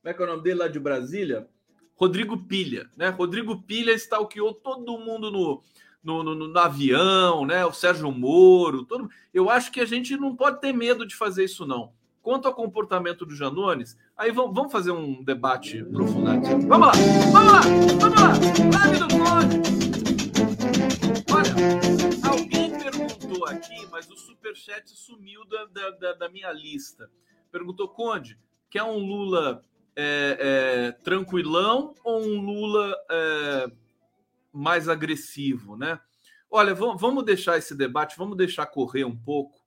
[0.00, 1.48] Como é que é o nome dele lá de Brasília?
[1.96, 3.08] Rodrigo Pilha, né?
[3.08, 5.62] Rodrigo Pilha stalkeou todo mundo no,
[6.02, 7.66] no, no, no, avião, né?
[7.66, 9.10] O Sérgio Moro, todo.
[9.34, 11.92] Eu acho que a gente não pode ter medo de fazer isso, não.
[12.28, 16.42] Quanto ao comportamento do Janones, aí vamos, vamos fazer um debate aprofundado.
[16.68, 16.92] Vamos lá,
[17.32, 17.60] vamos lá,
[17.98, 18.32] vamos lá.
[18.84, 19.56] Live do Conde.
[21.32, 27.10] Olha, alguém perguntou aqui, mas o superchat sumiu da, da, da, da minha lista.
[27.50, 28.38] Perguntou, Conde,
[28.68, 29.64] quer um Lula
[29.96, 33.72] é, é, tranquilão ou um Lula é,
[34.52, 35.98] mais agressivo, né?
[36.50, 39.57] Olha, vamos deixar esse debate, vamos deixar correr um pouco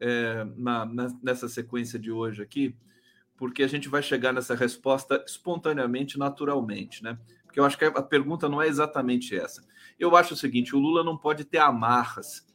[0.00, 0.86] é, na,
[1.22, 2.74] nessa sequência de hoje aqui,
[3.36, 7.18] porque a gente vai chegar nessa resposta espontaneamente, naturalmente, né?
[7.44, 9.64] Porque eu acho que a pergunta não é exatamente essa.
[9.98, 12.46] Eu acho o seguinte: o Lula não pode ter amarras.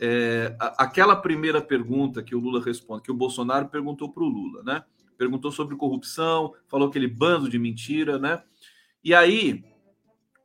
[0.00, 4.62] É, aquela primeira pergunta que o Lula responde, que o Bolsonaro perguntou para o Lula,
[4.62, 4.82] né?
[5.18, 8.42] Perguntou sobre corrupção, falou aquele bando de mentira, né?
[9.04, 9.62] E aí,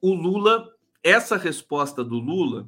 [0.02, 0.70] o Lula,
[1.02, 2.68] essa resposta do Lula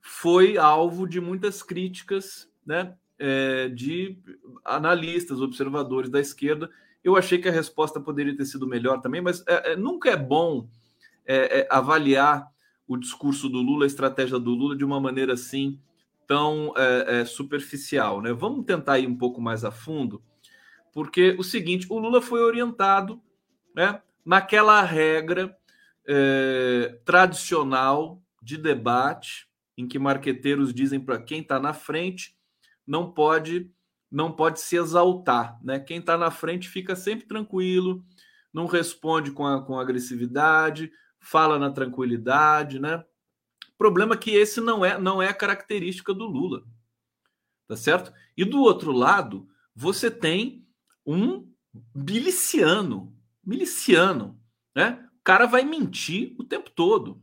[0.00, 2.94] foi alvo de muitas críticas, né?
[3.20, 4.16] É, de
[4.64, 6.70] analistas, observadores da esquerda.
[7.04, 10.16] Eu achei que a resposta poderia ter sido melhor também, mas é, é, nunca é
[10.16, 10.66] bom
[11.26, 12.48] é, é, avaliar
[12.88, 15.78] o discurso do Lula, a estratégia do Lula de uma maneira assim
[16.26, 18.22] tão é, superficial.
[18.22, 18.32] Né?
[18.32, 20.22] Vamos tentar ir um pouco mais a fundo,
[20.92, 23.20] porque o seguinte: o Lula foi orientado
[23.74, 25.56] né, naquela regra
[27.04, 32.34] tradicional de debate em que marqueteiros dizem para quem está na frente
[32.90, 33.70] não pode
[34.10, 35.78] não pode se exaltar, né?
[35.78, 38.04] Quem está na frente fica sempre tranquilo,
[38.52, 43.04] não responde com, a, com agressividade, fala na tranquilidade, né?
[43.78, 46.64] Problema que esse não é não é a característica do Lula,
[47.68, 48.12] tá certo?
[48.36, 50.66] E do outro lado você tem
[51.06, 51.48] um
[51.94, 54.36] miliciano, miliciano,
[54.74, 55.08] né?
[55.20, 57.22] O cara vai mentir o tempo todo.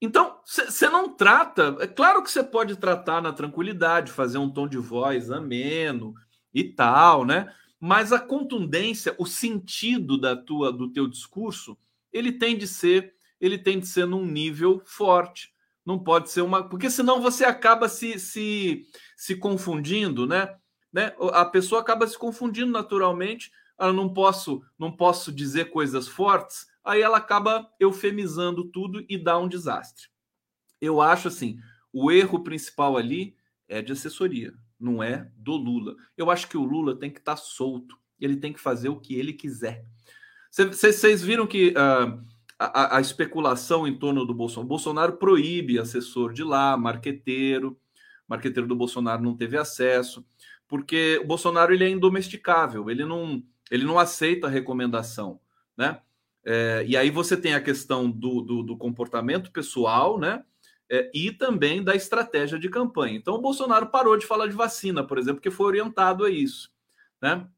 [0.00, 1.76] Então, você não trata.
[1.80, 6.14] É claro que você pode tratar na tranquilidade, fazer um tom de voz ameno
[6.52, 7.52] e tal, né?
[7.80, 11.78] Mas a contundência, o sentido da tua, do teu discurso,
[12.12, 15.54] ele tem de ser, ele tem de ser num nível forte,
[15.84, 16.68] Não pode ser uma.
[16.68, 20.54] Porque senão você acaba se, se, se confundindo, né?
[20.92, 21.14] né?
[21.32, 23.52] A pessoa acaba se confundindo naturalmente.
[23.78, 29.38] Ela não posso, não posso dizer coisas fortes, aí ela acaba eufemizando tudo e dá
[29.38, 30.06] um desastre.
[30.80, 31.58] Eu acho assim,
[31.92, 33.36] o erro principal ali
[33.68, 35.96] é de assessoria, não é do Lula.
[36.16, 39.00] Eu acho que o Lula tem que estar tá solto, ele tem que fazer o
[39.00, 39.84] que ele quiser.
[40.50, 42.24] Vocês viram que uh,
[42.58, 44.68] a, a, especulação em torno do Bolsonaro.
[44.68, 47.78] Bolsonaro proíbe assessor de lá, marqueteiro.
[48.26, 50.26] Marqueteiro do Bolsonaro não teve acesso,
[50.66, 55.38] porque o Bolsonaro ele é indomesticável, ele não, ele não aceita a recomendação,
[55.76, 56.00] né?
[56.48, 60.44] É, e aí você tem a questão do, do, do comportamento pessoal, né?
[60.88, 63.16] É, e também da estratégia de campanha.
[63.16, 66.70] Então, o Bolsonaro parou de falar de vacina, por exemplo, porque foi orientado a isso,
[67.20, 67.48] né?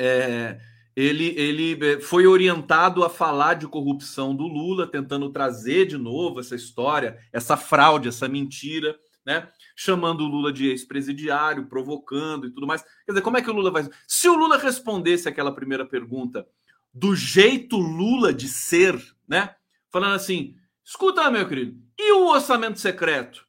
[0.00, 0.58] É,
[0.96, 6.40] ele, ele eh, foi orientado a falar de corrupção do Lula, tentando trazer de novo
[6.40, 9.48] essa história, essa fraude, essa mentira, né?
[9.76, 12.82] Chamando o Lula de ex-presidiário, provocando e tudo mais.
[12.82, 13.88] Quer dizer, como é que o Lula vai.
[14.08, 16.46] Se o Lula respondesse aquela primeira pergunta
[16.92, 19.54] do jeito Lula de ser, né?
[19.90, 23.46] Falando assim: escuta, meu querido, e o orçamento secreto?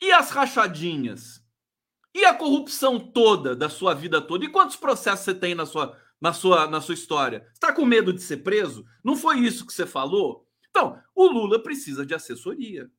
[0.00, 1.44] E as rachadinhas?
[2.14, 4.44] E a corrupção toda da sua vida toda?
[4.44, 7.46] E quantos processos você tem na sua na sua, na sua história?
[7.52, 8.84] Está com medo de ser preso?
[9.04, 10.46] Não foi isso que você falou?
[10.68, 12.90] Então, o Lula precisa de assessoria.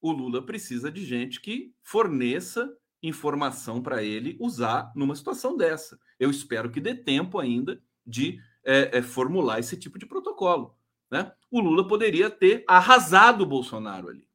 [0.00, 2.70] O Lula precisa de gente que forneça
[3.02, 5.98] informação para ele usar numa situação dessa.
[6.18, 10.76] Eu espero que dê tempo ainda de é, é, formular esse tipo de protocolo.
[11.10, 11.32] Né?
[11.50, 14.26] O Lula poderia ter arrasado o Bolsonaro ali,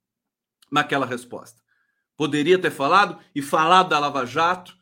[0.71, 1.61] naquela resposta.
[2.15, 4.77] Poderia ter falado e falado da Lava Jato,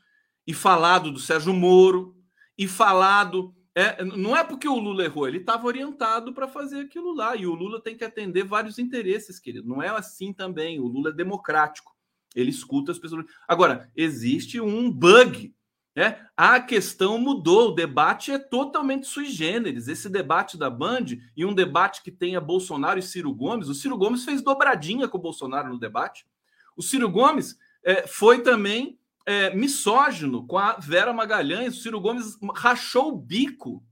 [0.46, 2.16] e falado do Sérgio Moro,
[2.58, 3.54] e falado.
[3.76, 7.36] É, não é porque o Lula errou, ele estava orientado para fazer aquilo lá.
[7.36, 9.68] E o Lula tem que atender vários interesses, querido.
[9.68, 10.80] Não é assim também.
[10.80, 11.96] O Lula é democrático.
[12.36, 13.26] Ele escuta as pessoas.
[13.48, 15.54] Agora, existe um bug.
[15.98, 16.16] Né?
[16.38, 19.88] A questão mudou, o debate é totalmente sui generis.
[19.88, 21.06] Esse debate da Band
[21.36, 23.68] e um debate que tenha Bolsonaro e Ciro Gomes.
[23.68, 26.28] O Ciro Gomes fez dobradinha com o Bolsonaro no debate.
[26.76, 31.76] O Ciro Gomes é, foi também é, misógino com a Vera Magalhães.
[31.76, 33.84] O Ciro Gomes rachou o bico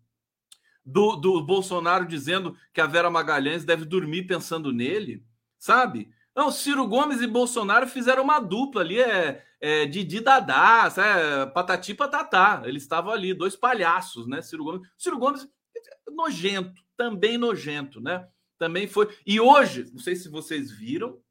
[0.85, 5.25] do, do Bolsonaro dizendo que a Vera Magalhães deve dormir pensando nele,
[5.57, 6.11] sabe?
[6.36, 11.93] Não, Ciro Gomes e Bolsonaro fizeram uma dupla ali, é, é Didi Dadá, é, patati
[11.93, 12.62] patatá.
[12.65, 14.41] Eles estavam ali, dois palhaços, né?
[14.41, 14.88] Ciro Gomes.
[14.98, 15.48] Ciro Gomes,
[16.12, 18.28] nojento, também nojento, né?
[18.58, 19.15] Também foi.
[19.26, 21.21] E hoje, não sei se vocês viram,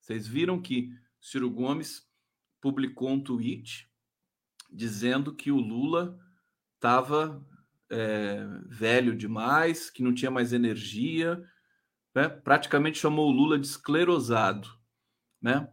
[0.00, 2.06] vocês viram que Ciro Gomes
[2.60, 3.88] publicou um tweet
[4.70, 6.18] dizendo que o Lula
[6.74, 7.42] estava
[7.90, 11.42] é, velho demais, que não tinha mais energia,
[12.18, 12.28] né?
[12.28, 14.68] praticamente chamou o Lula de esclerosado.
[15.40, 15.68] Né?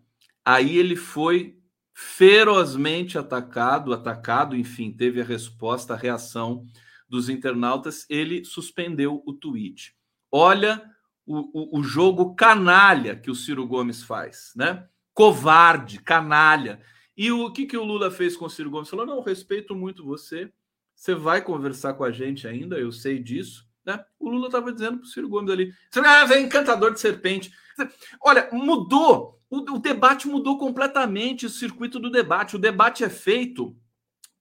[0.46, 1.58] Aí ele foi
[1.92, 6.64] ferozmente atacado, atacado, enfim, teve a resposta, a reação
[7.10, 9.96] dos internautas, ele suspendeu o tweet.
[10.32, 10.84] Olha
[11.26, 14.88] o, o, o jogo canalha que o Ciro Gomes faz, né?
[15.16, 16.80] covarde, canalha.
[17.18, 18.90] E o que, que o Lula fez com o Ciro Gomes?
[18.90, 20.52] Falou: não, respeito muito você,
[20.94, 23.66] você vai conversar com a gente ainda, eu sei disso.
[23.86, 24.04] Né?
[24.20, 26.00] O Lula estava dizendo para o Ciro Gomes ali: você
[26.34, 27.52] é encantador de serpente.
[28.22, 32.56] Olha, mudou, o, o debate mudou completamente o circuito do debate.
[32.56, 33.76] O debate é feito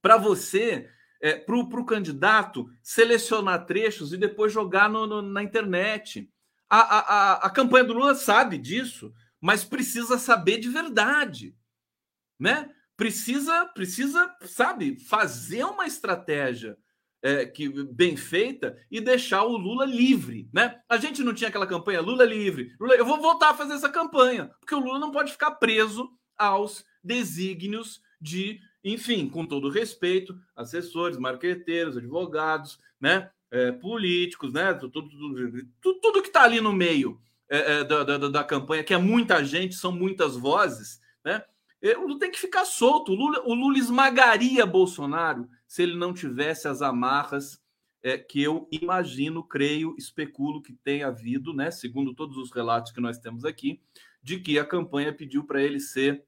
[0.01, 0.89] para você,
[1.21, 6.29] é, para o candidato, selecionar trechos e depois jogar no, no, na internet.
[6.69, 9.13] A, a, a, a campanha do Lula sabe disso
[9.45, 11.55] mas precisa saber de verdade,
[12.39, 12.73] né?
[12.97, 16.75] Precisa, precisa, sabe, fazer uma estratégia
[17.25, 20.79] é, que bem feita e deixar o Lula livre, né?
[20.87, 22.75] A gente não tinha aquela campanha Lula livre.
[22.79, 26.07] Lula, eu vou voltar a fazer essa campanha, porque o Lula não pode ficar preso
[26.37, 33.31] aos desígnios de, enfim, com todo respeito, assessores, marqueteiros, advogados, né?
[33.49, 34.75] É, políticos, né?
[34.75, 37.19] Tudo, tudo, tudo, que está ali no meio
[37.49, 41.43] é, é, da, da, da, campanha, que é muita gente, são muitas vozes, né?
[41.93, 43.11] Lula tem que ficar solto.
[43.11, 47.61] O Lula, o Lula esmagaria Bolsonaro se ele não tivesse as amarras
[48.01, 51.71] é, que eu imagino, creio, especulo que tenha havido, né?
[51.71, 53.81] Segundo todos os relatos que nós temos aqui,
[54.21, 56.23] de que a campanha pediu para ele ser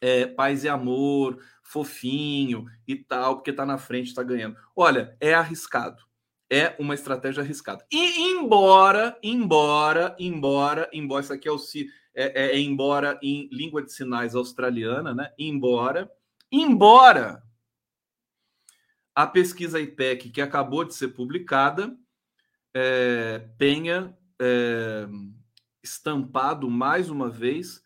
[0.00, 4.56] é, paz e amor, fofinho e tal, porque está na frente, está ganhando.
[4.74, 6.10] Olha, é arriscado
[6.50, 7.86] é uma estratégia arriscada.
[7.92, 13.82] E embora, embora, embora, embora, isso aqui é o é, é, é embora em língua
[13.82, 15.32] de sinais australiana, né?
[15.38, 16.10] Embora,
[16.50, 17.42] embora
[19.14, 21.96] a pesquisa IPEC que acabou de ser publicada
[22.74, 25.06] é, tenha é,
[25.82, 27.82] estampado mais uma vez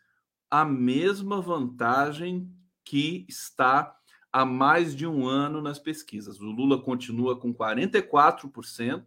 [0.50, 2.48] a mesma vantagem
[2.84, 3.96] que está
[4.32, 6.40] há mais de um ano nas pesquisas.
[6.40, 9.04] O Lula continua com 44%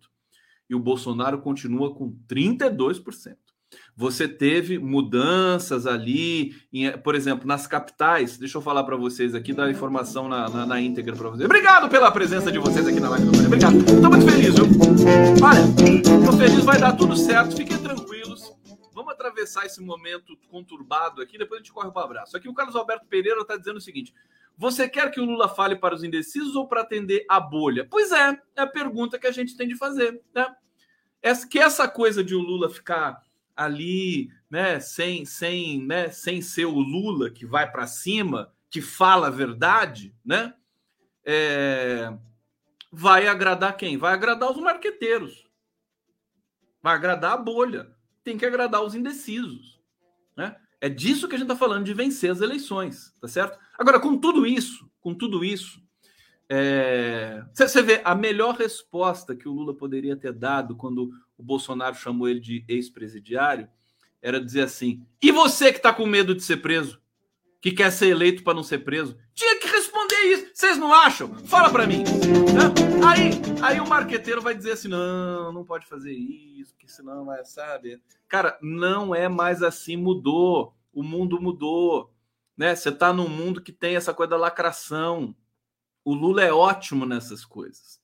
[0.70, 3.38] e o Bolsonaro continua com 32%.
[3.98, 8.38] Você teve mudanças ali, em, por exemplo, nas capitais.
[8.38, 11.46] Deixa eu falar para vocês aqui, dar informação na, na, na íntegra para vocês.
[11.46, 13.76] Obrigado pela presença de vocês aqui na live do Obrigado.
[13.76, 14.66] Estou muito feliz, viu?
[15.44, 17.58] Olha, estou feliz, vai dar tudo certo.
[17.58, 18.56] Fiquem tranquilos.
[18.94, 22.38] Vamos atravessar esse momento conturbado aqui, depois a gente corre para o abraço.
[22.38, 24.14] Aqui o Carlos Alberto Pereira está dizendo o seguinte:
[24.56, 27.88] você quer que o Lula fale para os indecisos ou para atender a bolha?
[27.90, 30.22] Pois é, é a pergunta que a gente tem de fazer.
[30.36, 30.46] Né?
[31.20, 33.26] Essa, que essa coisa de o Lula ficar
[33.58, 39.28] ali, né, sem, sem, né, sem ser o Lula que vai para cima, que fala
[39.28, 40.54] a verdade, né?
[41.26, 42.16] É,
[42.92, 43.98] vai agradar quem?
[43.98, 45.46] Vai agradar os marqueteiros.
[46.82, 47.92] Vai agradar a bolha.
[48.24, 49.82] Tem que agradar os indecisos,
[50.36, 50.56] né?
[50.80, 53.58] É disso que a gente está falando, de vencer as eleições, tá certo?
[53.78, 55.82] Agora, com tudo isso, com tudo isso,
[57.54, 57.82] você é...
[57.82, 62.40] vê a melhor resposta que o Lula poderia ter dado quando o Bolsonaro chamou ele
[62.40, 63.70] de ex-presidiário
[64.22, 67.00] era dizer assim: e você que está com medo de ser preso,
[67.62, 70.52] que quer ser eleito para não ser preso, tinha que responder isso.
[70.54, 71.34] Vocês não acham?
[71.46, 72.00] Fala para mim.
[72.00, 73.06] Né?
[73.08, 73.32] Aí,
[73.62, 78.02] aí o marqueteiro vai dizer assim: não, não pode fazer isso, que senão vai, sabe?
[78.28, 80.74] Cara, não é mais assim, mudou.
[80.94, 82.14] O mundo mudou.
[82.56, 82.76] Né?
[82.76, 85.36] Você está num mundo que tem essa coisa da lacração.
[86.04, 88.02] O Lula é ótimo nessas coisas.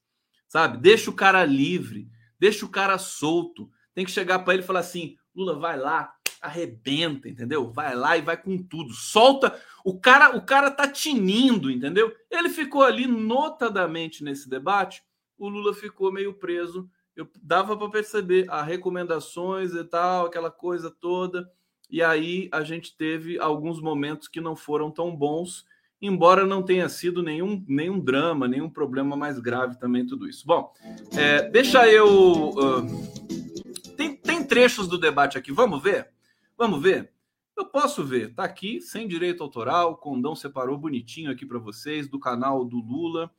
[0.48, 0.78] Sabe?
[0.78, 2.08] Deixa o cara livre,
[2.44, 3.72] deixa o cara solto.
[3.96, 7.72] Tem que chegar para ele e falar assim: Lula, vai lá, arrebenta, entendeu?
[7.72, 8.92] Vai lá e vai com tudo.
[8.94, 9.58] Solta.
[9.86, 12.14] O cara, o cara tá tinindo, entendeu?
[12.30, 15.02] Ele ficou ali notadamente nesse debate.
[15.38, 16.90] O Lula ficou meio preso.
[17.16, 21.50] Eu dava para perceber as recomendações e tal, aquela coisa toda.
[21.90, 25.64] E aí a gente teve alguns momentos que não foram tão bons,
[26.04, 30.46] embora não tenha sido nenhum, nenhum drama, nenhum problema mais grave também, tudo isso.
[30.46, 30.74] Bom,
[31.16, 32.50] é, deixa eu.
[32.50, 36.10] Uh, tem, tem trechos do debate aqui, vamos ver?
[36.58, 37.10] Vamos ver?
[37.56, 42.10] Eu posso ver, tá aqui, sem direito autoral, o Condão separou bonitinho aqui para vocês,
[42.10, 43.32] do canal do Lula.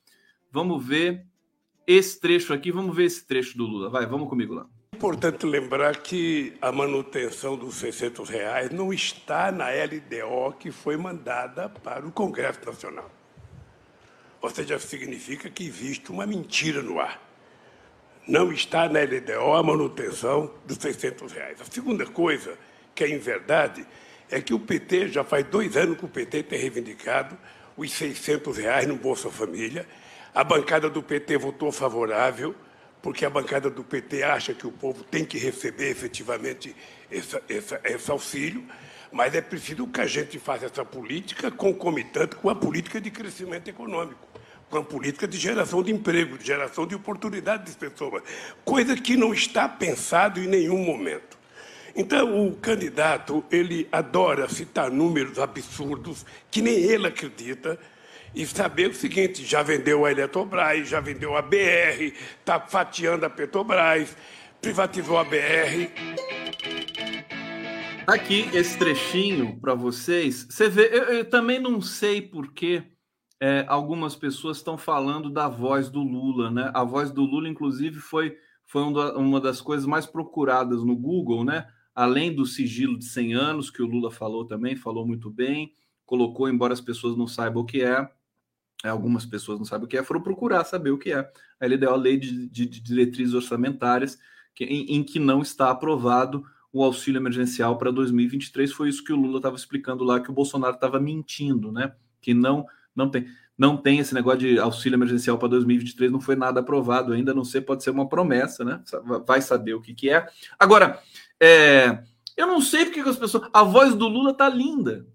[0.50, 1.26] Vamos ver
[1.86, 3.90] esse trecho aqui, vamos ver esse trecho do Lula.
[3.90, 4.66] Vai, vamos comigo lá.
[4.94, 11.68] Importante lembrar que a manutenção dos 600 reais não está na LDO que foi mandada
[11.68, 13.10] para o Congresso Nacional.
[14.40, 17.20] Ou seja, significa que existe uma mentira no ar.
[18.24, 21.60] Não está na LDO a manutenção dos 600 reais.
[21.60, 22.56] A segunda coisa
[22.94, 23.84] que é em verdade
[24.30, 27.36] é que o PT, já faz dois anos que o PT tem reivindicado
[27.76, 29.88] os 600 reais no Bolsa Família.
[30.32, 32.54] A bancada do PT votou favorável,
[33.04, 36.74] porque a bancada do PT acha que o povo tem que receber efetivamente
[37.10, 38.64] esse, esse, esse auxílio,
[39.12, 43.68] mas é preciso que a gente faça essa política concomitante com a política de crescimento
[43.68, 44.26] econômico
[44.70, 48.22] com a política de geração de emprego, de geração de oportunidades de pessoas,
[48.64, 51.38] coisa que não está pensado em nenhum momento.
[51.94, 57.78] Então, o candidato, ele adora citar números absurdos que nem ele acredita
[58.34, 63.30] e saber o seguinte, já vendeu a Eletrobras, já vendeu a BR, está fatiando a
[63.30, 64.16] Petrobras,
[64.60, 65.90] privatizou a BR.
[68.06, 70.46] Aqui esse trechinho para vocês.
[70.50, 72.82] Você vê, eu, eu, também não sei por que
[73.40, 76.70] é, algumas pessoas estão falando da voz do Lula, né?
[76.74, 81.66] A voz do Lula, inclusive, foi, foi uma das coisas mais procuradas no Google, né?
[81.94, 85.72] além do sigilo de 100 anos, que o Lula falou também, falou muito bem,
[86.04, 88.08] colocou, embora as pessoas não saibam o que é, é
[88.88, 91.18] algumas pessoas não sabem o que é, foram procurar saber o que é.
[91.18, 94.18] Aí ele deu a lei de, de, de diretrizes orçamentárias,
[94.54, 98.72] que, em, em, que não está aprovado o auxílio emergencial para 2023.
[98.72, 101.92] Foi isso que o Lula estava explicando lá, que o Bolsonaro estava mentindo, né?
[102.20, 103.26] Que não, não tem.
[103.56, 107.44] Não tem esse negócio de auxílio emergencial para 2023, não foi nada aprovado ainda, não
[107.44, 108.82] ser, pode ser uma promessa, né?
[109.24, 110.26] Vai saber o que, que é.
[110.58, 110.98] Agora,
[111.40, 112.02] é,
[112.36, 113.48] eu não sei porque as pessoas.
[113.52, 115.06] A voz do Lula tá linda.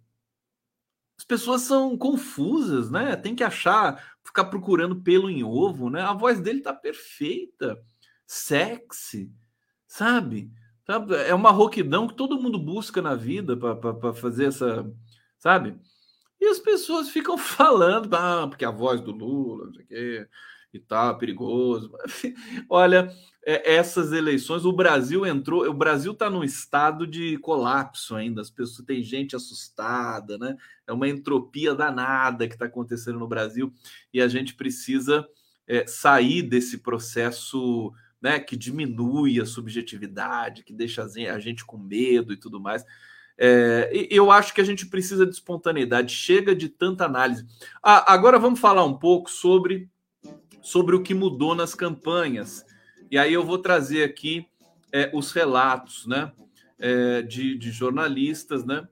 [1.30, 3.16] As pessoas são confusas, né?
[3.16, 6.02] Tem que achar, ficar procurando pelo em ovo, né?
[6.02, 7.80] A voz dele tá perfeita,
[8.26, 9.32] sexy,
[9.88, 10.52] sabe?
[11.28, 14.92] É uma rouquidão que todo mundo busca na vida para fazer essa,
[15.38, 15.80] sabe?
[16.42, 20.28] E as pessoas ficam falando, ah, porque a voz do Lula, não sei o quê,
[20.74, 21.92] e tal, perigoso.
[22.68, 23.14] Olha,
[23.52, 28.86] essas eleições, o Brasil entrou, o Brasil está num estado de colapso ainda, as pessoas
[28.86, 30.56] tem gente assustada, né?
[30.86, 33.74] É uma entropia danada que está acontecendo no Brasil
[34.14, 35.28] e a gente precisa
[35.68, 42.34] é, sair desse processo né, que diminui a subjetividade, que deixa a gente com medo
[42.34, 42.84] e tudo mais.
[43.38, 47.45] É, eu acho que a gente precisa de espontaneidade, chega de tanta análise.
[47.82, 49.89] Ah, agora vamos falar um pouco sobre,
[50.62, 52.66] sobre o que mudou nas campanhas.
[53.12, 54.47] E aí eu vou trazer aqui
[54.91, 56.32] é, os relatos né,
[56.78, 58.88] é, de, de, jornalistas, né?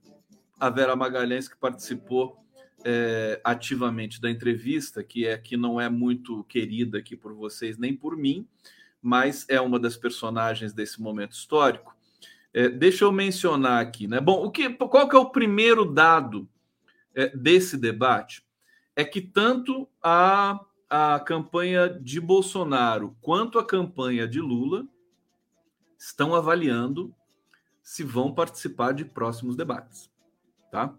[0.59, 2.43] A Vera Magalhães, que participou
[2.83, 7.95] é, ativamente da entrevista, que é que não é muito querida aqui por vocês nem
[7.95, 8.47] por mim,
[9.01, 11.95] mas é uma das personagens desse momento histórico.
[12.53, 14.19] É, deixa eu mencionar aqui, né?
[14.19, 16.49] Bom, o que, qual que é o primeiro dado
[17.13, 18.43] é, desse debate?
[18.95, 20.59] É que tanto a,
[20.89, 24.87] a campanha de Bolsonaro quanto a campanha de Lula
[25.97, 27.13] estão avaliando
[27.81, 30.11] se vão participar de próximos debates,
[30.71, 30.93] tá?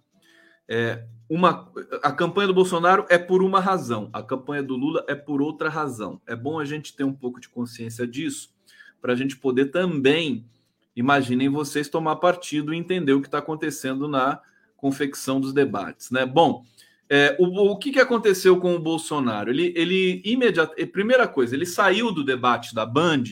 [0.67, 1.71] É, uma,
[2.03, 5.69] a campanha do Bolsonaro é por uma razão, a campanha do Lula é por outra
[5.69, 6.21] razão.
[6.27, 8.55] É bom a gente ter um pouco de consciência disso,
[9.01, 10.47] para a gente poder também,
[10.95, 14.41] imaginem vocês, tomar partido e entender o que está acontecendo na
[14.77, 16.11] confecção dos debates.
[16.11, 16.27] Né?
[16.27, 16.65] Bom,
[17.11, 19.51] é, o, o que, que aconteceu com o Bolsonaro?
[19.51, 23.25] Ele, ele imediatamente, primeira coisa, ele saiu do debate da Band,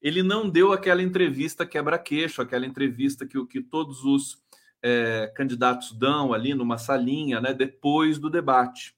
[0.00, 4.42] ele não deu aquela entrevista quebra-queixo, aquela entrevista que, que todos os
[4.82, 8.94] é, candidatos dão ali numa salinha, né, depois do debate.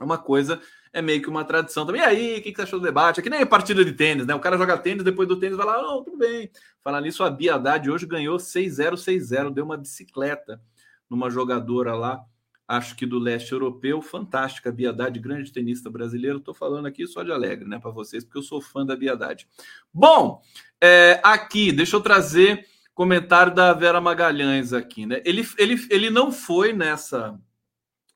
[0.00, 0.60] É uma coisa,
[0.92, 2.00] é meio que uma tradição também.
[2.00, 3.20] E aí, o que, que você achou do debate?
[3.20, 4.34] É que nem partida de tênis, né?
[4.34, 6.50] O cara joga tênis, depois do tênis vai lá, tudo bem.
[6.82, 10.60] Falar nisso, a Bia Haddad hoje ganhou 6-0, 6-0, deu uma bicicleta
[11.08, 12.24] numa jogadora lá,
[12.70, 16.38] acho que do leste europeu, fantástica, Bia Haddad, grande tenista brasileiro.
[16.38, 19.14] Estou falando aqui só de alegre, né, para vocês, porque eu sou fã da Bia
[19.14, 19.44] Haddad.
[19.92, 20.40] Bom,
[20.80, 22.64] é, aqui, deixa eu trazer
[22.94, 25.20] comentário da Vera Magalhães aqui, né?
[25.24, 27.36] Ele, ele, ele não foi nessa,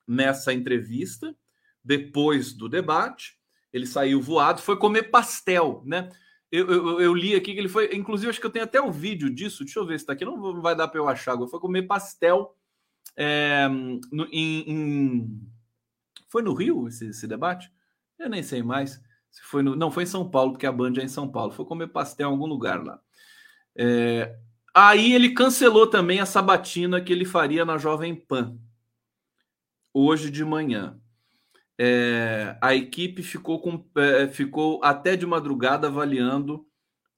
[0.07, 1.35] nessa entrevista
[1.83, 3.37] depois do debate,
[3.73, 6.09] ele saiu voado, foi comer pastel, né?
[6.49, 8.85] Eu, eu, eu, li aqui que ele foi, inclusive acho que eu tenho até o
[8.85, 11.37] um vídeo disso, deixa eu ver se está aqui, não vai dar para eu achar.
[11.49, 12.55] Foi comer pastel
[13.17, 15.41] é, no, em, em,
[16.29, 17.71] Foi no Rio esse, esse, debate?
[18.17, 19.01] Eu nem sei mais.
[19.31, 21.51] Se foi no, não, foi em São Paulo, porque a Band é em São Paulo.
[21.51, 22.99] Foi comer pastel em algum lugar lá.
[23.77, 24.35] É,
[24.77, 28.59] Aí ele cancelou também a sabatina que ele faria na Jovem Pan
[29.93, 30.99] hoje de manhã.
[31.79, 36.67] É, a equipe ficou, com, é, ficou até de madrugada avaliando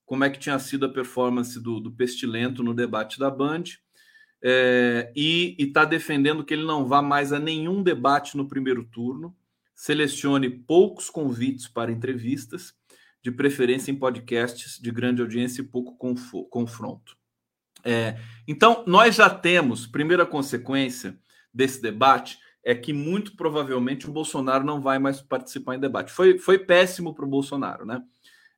[0.06, 3.64] como é que tinha sido a performance do, do Pestilento no debate da Band
[4.42, 9.36] é, e está defendendo que ele não vá mais a nenhum debate no primeiro turno,
[9.74, 12.74] selecione poucos convites para entrevistas,
[13.22, 15.96] de preferência em podcasts de grande audiência e pouco
[16.48, 17.16] confronto.
[17.84, 21.18] É, então, nós já temos, primeira consequência
[21.52, 26.12] desse debate é que muito provavelmente o Bolsonaro não vai mais participar em debate.
[26.12, 28.02] Foi, foi péssimo para o Bolsonaro, né?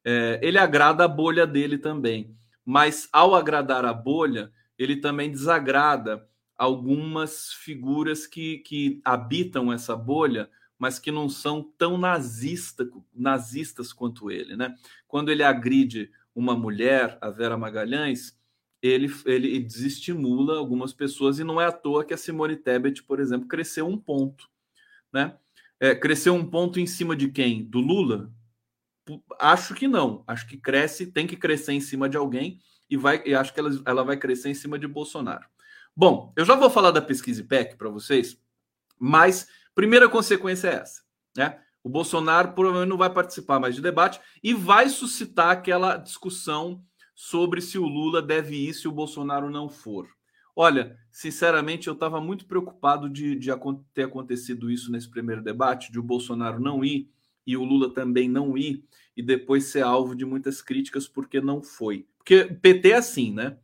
[0.05, 4.51] É, ele agrada a bolha dele também, mas ao agradar a bolha,
[4.81, 6.27] ele também desagrada
[6.57, 14.31] algumas figuras que, que habitam essa bolha, mas que não são tão nazista, nazistas quanto
[14.31, 14.75] ele, né?
[15.07, 18.39] Quando ele agride uma mulher, a Vera Magalhães,
[18.81, 23.21] ele, ele desestimula algumas pessoas e não é à toa que a Simone Tebet, por
[23.21, 24.49] exemplo, cresceu um ponto,
[25.13, 25.37] né?
[25.79, 27.63] É, cresceu um ponto em cima de quem?
[27.65, 28.33] Do Lula?
[29.39, 30.25] Acho que não.
[30.27, 32.61] Acho que cresce, tem que crescer em cima de alguém
[32.91, 33.23] e vai.
[33.25, 35.47] E acho que ela, ela vai crescer em cima de Bolsonaro.
[35.97, 38.39] Bom, eu já vou falar da pesquisa IPEC para vocês,
[38.99, 41.03] mas primeira consequência é essa,
[41.37, 41.61] né?
[41.83, 46.83] O Bolsonaro provavelmente não vai participar mais de debate e vai suscitar aquela discussão
[47.15, 50.09] sobre se o Lula deve ir se o Bolsonaro não for.
[50.55, 53.51] Olha, sinceramente, eu estava muito preocupado de, de,
[53.95, 57.11] ter acontecido isso nesse primeiro debate, de o Bolsonaro não ir
[57.47, 58.85] e o Lula também não ir,
[59.21, 62.09] e depois ser alvo de muitas críticas porque não foi.
[62.17, 63.59] Porque PT é assim, né?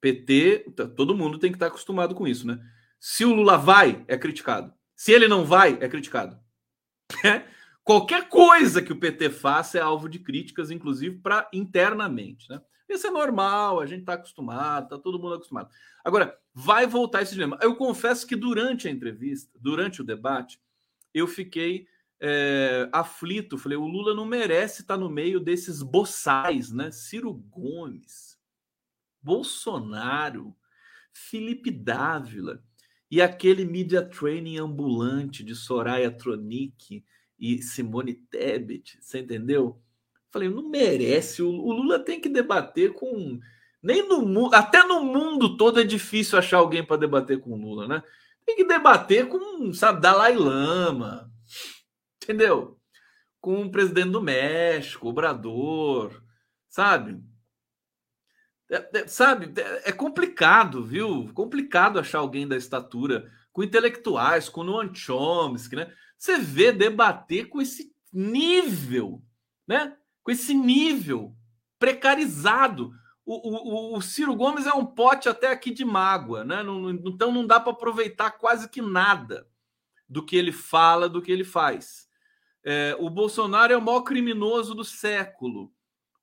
[0.00, 2.64] PT, todo mundo tem que estar acostumado com isso, né?
[3.00, 4.72] Se o Lula vai, é criticado.
[4.94, 6.38] Se ele não vai, é criticado.
[7.24, 7.42] É?
[7.82, 12.48] Qualquer coisa que o PT faça é alvo de críticas, inclusive para internamente.
[12.50, 12.60] Né?
[12.86, 15.70] Isso é normal, a gente está acostumado, está todo mundo acostumado.
[16.04, 17.58] Agora, vai voltar esse dilema.
[17.62, 20.60] Eu confesso que durante a entrevista, durante o debate,
[21.14, 21.88] eu fiquei
[22.20, 23.58] é, aflito.
[23.58, 26.90] Falei, o Lula não merece estar no meio desses boçais, né?
[26.90, 28.38] Ciro Gomes,
[29.22, 30.54] Bolsonaro,
[31.12, 32.62] Felipe Dávila
[33.10, 37.04] e aquele media training ambulante de Soraya Tronic
[37.38, 39.80] e Simone Tebet, você entendeu?
[40.30, 41.42] Falei, não merece.
[41.42, 43.38] O, Lula tem que debater com.
[43.82, 47.56] Nem no mundo, até no mundo todo é difícil achar alguém para debater com o
[47.56, 48.02] Lula, né?
[48.44, 51.30] Tem que debater com, sabe, Dalai Lama,
[52.28, 52.78] entendeu?
[53.40, 56.22] com o presidente do México, Obrador,
[56.68, 57.22] sabe?
[58.70, 61.32] É, é, sabe, é, é complicado, viu?
[61.32, 65.92] Complicado achar alguém da estatura com intelectuais, com Noam Chomsky, né?
[66.16, 69.22] Você vê debater com esse nível,
[69.66, 69.96] né?
[70.22, 71.34] Com esse nível
[71.78, 72.92] precarizado.
[73.24, 76.62] O, o, o Ciro Gomes é um pote até aqui de mágoa, né?
[76.62, 79.46] Não, então não dá para aproveitar quase que nada
[80.08, 82.07] do que ele fala, do que ele faz.
[82.70, 85.72] É, o Bolsonaro é o maior criminoso do século.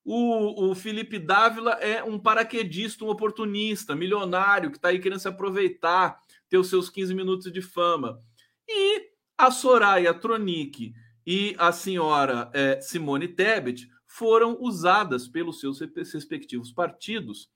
[0.04, 5.28] O, o Felipe Dávila é um paraquedista, um oportunista, milionário, que está aí querendo se
[5.28, 8.22] aproveitar, ter os seus 15 minutos de fama.
[8.70, 10.94] E a Soraya Tronic
[11.26, 17.50] e a senhora é, Simone Tebet foram usadas pelos seus respectivos partidos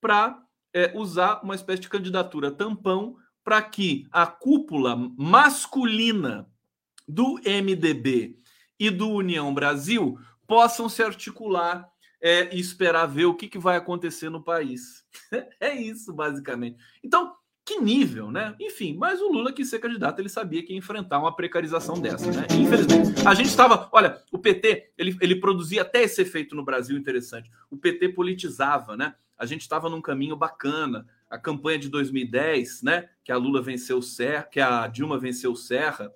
[0.00, 0.40] para
[0.72, 6.48] é, usar uma espécie de candidatura tampão para que a cúpula masculina
[7.06, 8.38] do MDB
[8.78, 11.88] e do União Brasil possam se articular
[12.20, 15.04] é, e esperar ver o que, que vai acontecer no país.
[15.60, 16.78] é isso, basicamente.
[17.02, 17.34] Então,
[17.64, 18.54] que nível, né?
[18.60, 22.30] Enfim, mas o Lula quis ser candidato, ele sabia que ia enfrentar uma precarização dessa,
[22.30, 22.46] né?
[22.52, 26.96] Infelizmente, a gente estava, olha, o PT, ele, ele produzia até esse efeito no Brasil
[26.96, 27.50] interessante.
[27.68, 29.14] O PT politizava, né?
[29.36, 31.06] A gente estava num caminho bacana.
[31.28, 35.56] A campanha de 2010, né, que a Lula venceu o Serra, que a Dilma venceu
[35.56, 36.12] Serra,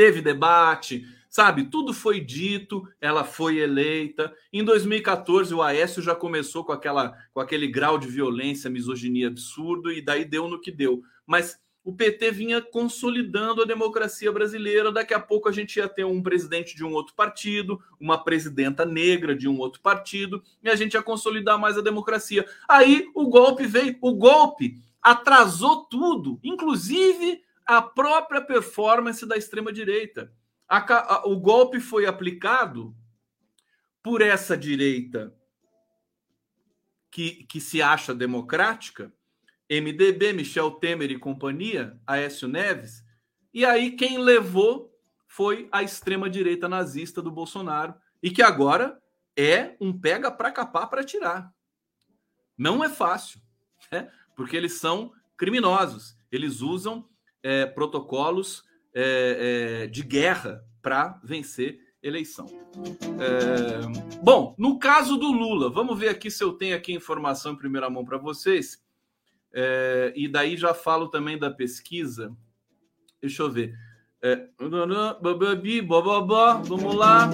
[0.00, 1.64] teve debate, sabe?
[1.64, 4.34] Tudo foi dito, ela foi eleita.
[4.50, 9.92] Em 2014, o Aécio já começou com, aquela, com aquele grau de violência, misoginia absurdo,
[9.92, 11.02] e daí deu no que deu.
[11.26, 14.90] Mas o PT vinha consolidando a democracia brasileira.
[14.90, 18.86] Daqui a pouco a gente ia ter um presidente de um outro partido, uma presidenta
[18.86, 22.46] negra de um outro partido, e a gente ia consolidar mais a democracia.
[22.66, 30.32] Aí o golpe veio, o golpe atrasou tudo, inclusive a própria performance da extrema-direita.
[31.22, 32.96] O golpe foi aplicado
[34.02, 35.32] por essa direita
[37.12, 39.12] que, que se acha democrática,
[39.70, 43.04] MDB, Michel Temer e companhia, Aécio Neves,
[43.54, 44.92] e aí quem levou
[45.28, 49.00] foi a extrema-direita nazista do Bolsonaro, e que agora
[49.36, 51.54] é um pega para capar para tirar.
[52.58, 53.40] Não é fácil,
[53.92, 54.10] né?
[54.34, 57.08] porque eles são criminosos, eles usam
[57.42, 58.64] é, protocolos
[58.94, 62.46] é, é, de guerra para vencer eleição.
[63.18, 67.56] É, bom, no caso do Lula, vamos ver aqui se eu tenho aqui informação em
[67.56, 68.82] primeira mão para vocês.
[69.52, 72.34] É, e daí já falo também da pesquisa.
[73.20, 73.74] Deixa eu ver.
[74.22, 74.88] É, vamos
[76.94, 77.28] lá.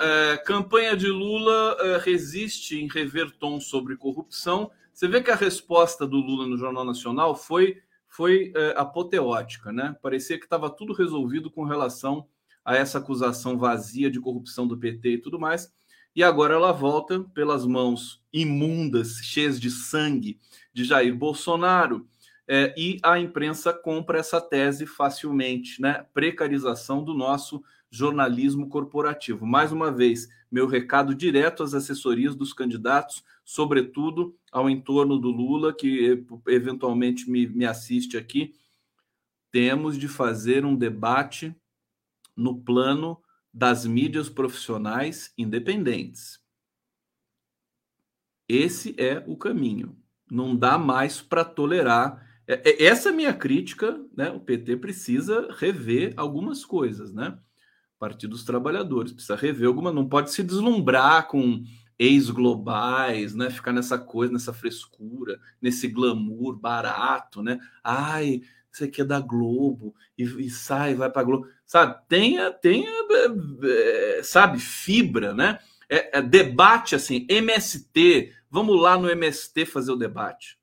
[0.00, 5.36] É, campanha de Lula é, resiste em rever tom sobre corrupção você vê que a
[5.36, 7.78] resposta do Lula no Jornal Nacional foi,
[8.08, 9.96] foi é, apoteótica, né?
[10.02, 12.26] Parecia que estava tudo resolvido com relação
[12.64, 15.72] a essa acusação vazia de corrupção do PT e tudo mais.
[16.14, 20.38] E agora ela volta pelas mãos imundas, cheias de sangue
[20.72, 22.06] de Jair Bolsonaro.
[22.46, 26.04] É, e a imprensa compra essa tese facilmente, né?
[26.12, 27.62] Precarização do nosso
[27.92, 29.46] jornalismo corporativo.
[29.46, 35.74] Mais uma vez, meu recado direto às assessorias dos candidatos sobretudo ao entorno do Lula,
[35.74, 38.54] que eventualmente me, me assiste aqui,
[39.50, 41.54] temos de fazer um debate
[42.36, 43.20] no plano
[43.52, 46.40] das mídias profissionais independentes.
[48.48, 49.96] Esse é o caminho.
[50.30, 52.26] Não dá mais para tolerar.
[52.46, 54.30] É, é, essa é a minha crítica, né?
[54.30, 57.38] O PT precisa rever algumas coisas, né?
[58.02, 61.62] Partido dos Trabalhadores precisa rever alguma, não pode se deslumbrar com
[61.96, 63.48] ex-globais, né?
[63.48, 67.60] Ficar nessa coisa, nessa frescura, nesse glamour barato, né?
[67.80, 68.42] Ai,
[68.72, 71.96] isso aqui é da Globo e, e sai, vai para Globo, sabe?
[72.08, 72.90] Tenha, tenha,
[73.62, 75.60] é, sabe, fibra, né?
[75.88, 80.58] É, é, debate assim, MST, vamos lá no MST fazer o debate.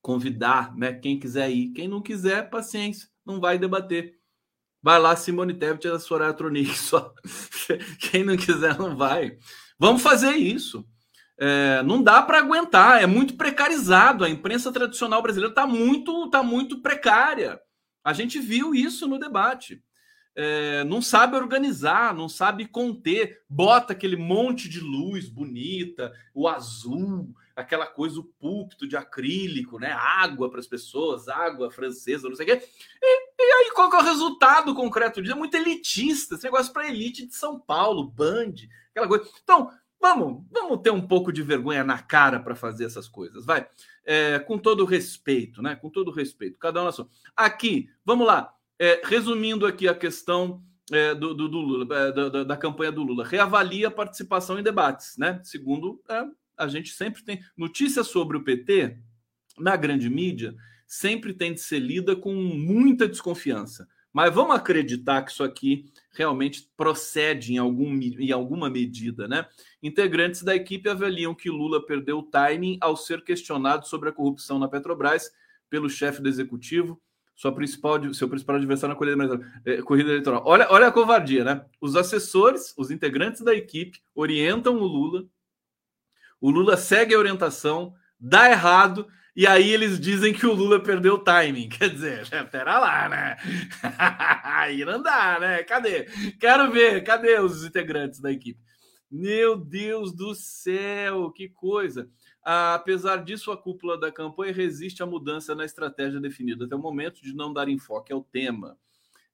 [0.00, 0.94] Convidar, né?
[0.94, 4.21] Quem quiser ir, quem não quiser, paciência, não vai debater.
[4.82, 6.36] Vai lá, Simone Tebet e a Soraya
[6.74, 7.14] só.
[8.00, 9.38] Quem não quiser, não vai.
[9.78, 10.84] Vamos fazer isso.
[11.38, 14.24] É, não dá para aguentar, é muito precarizado.
[14.24, 17.60] A imprensa tradicional brasileira está muito, tá muito precária.
[18.04, 19.82] A gente viu isso no debate.
[20.34, 27.34] É, não sabe organizar, não sabe conter, bota aquele monte de luz bonita, o azul,
[27.54, 29.92] aquela coisa, o púlpito de acrílico, né?
[29.92, 32.66] Água para as pessoas, água francesa, não sei o quê.
[33.02, 35.34] E, e, aí, qual é o resultado concreto disso?
[35.34, 38.54] É muito elitista, esse negócio para elite de São Paulo, Band,
[38.90, 39.28] aquela coisa.
[39.42, 39.70] Então,
[40.00, 43.66] vamos, vamos ter um pouco de vergonha na cara para fazer essas coisas, vai.
[44.04, 45.76] É, com todo respeito, né?
[45.76, 47.08] Com todo respeito, cada um na sua.
[47.36, 48.52] Aqui, vamos lá.
[48.78, 53.02] É, resumindo aqui a questão é, do, do, do, Lula, é, da, da, campanha do
[53.02, 53.24] Lula.
[53.24, 55.40] Reavalia a participação em debates, né?
[55.44, 56.24] Segundo, é,
[56.56, 58.98] a gente sempre tem notícias sobre o PT
[59.58, 60.54] na grande mídia,
[60.92, 63.88] sempre tem de ser lida com muita desconfiança.
[64.12, 69.48] Mas vamos acreditar que isso aqui realmente procede em, algum, em alguma medida, né?
[69.82, 74.58] Integrantes da equipe avaliam que Lula perdeu o timing ao ser questionado sobre a corrupção
[74.58, 75.30] na Petrobras
[75.70, 77.00] pelo chefe do executivo,
[77.34, 80.42] sua principal, seu principal adversário na corrida, eh, corrida eleitoral.
[80.44, 81.64] Olha, olha a covardia, né?
[81.80, 85.24] Os assessores, os integrantes da equipe orientam o Lula,
[86.38, 91.14] o Lula segue a orientação, dá errado, e aí eles dizem que o Lula perdeu
[91.14, 91.68] o timing.
[91.70, 93.36] Quer dizer, pera lá, né?
[94.44, 95.62] aí não dá, né?
[95.62, 96.04] Cadê?
[96.38, 98.60] Quero ver, cadê os integrantes da equipe?
[99.10, 102.08] Meu Deus do céu, que coisa!
[102.42, 107.22] Apesar disso, a cúpula da campanha resiste à mudança na estratégia definida até o momento
[107.22, 108.76] de não dar enfoque ao tema.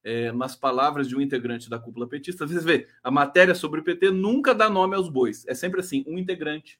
[0.01, 3.83] É, nas palavras de um integrante da cúpula petista, você vê, a matéria sobre o
[3.83, 5.45] PT nunca dá nome aos bois.
[5.47, 6.79] É sempre assim, um integrante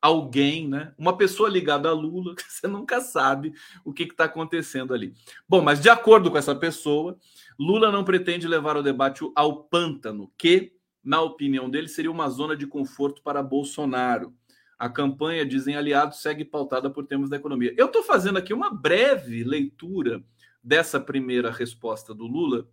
[0.00, 0.92] alguém, né?
[0.96, 3.52] Uma pessoa ligada a Lula, você nunca sabe
[3.84, 5.12] o que está acontecendo ali.
[5.48, 7.18] Bom, mas de acordo com essa pessoa,
[7.58, 10.72] Lula não pretende levar o debate ao pântano, que,
[11.04, 14.34] na opinião dele, seria uma zona de conforto para Bolsonaro.
[14.78, 17.74] A campanha, dizem aliados, segue pautada por temas da economia.
[17.76, 20.24] Eu estou fazendo aqui uma breve leitura
[20.62, 22.66] dessa primeira resposta do Lula,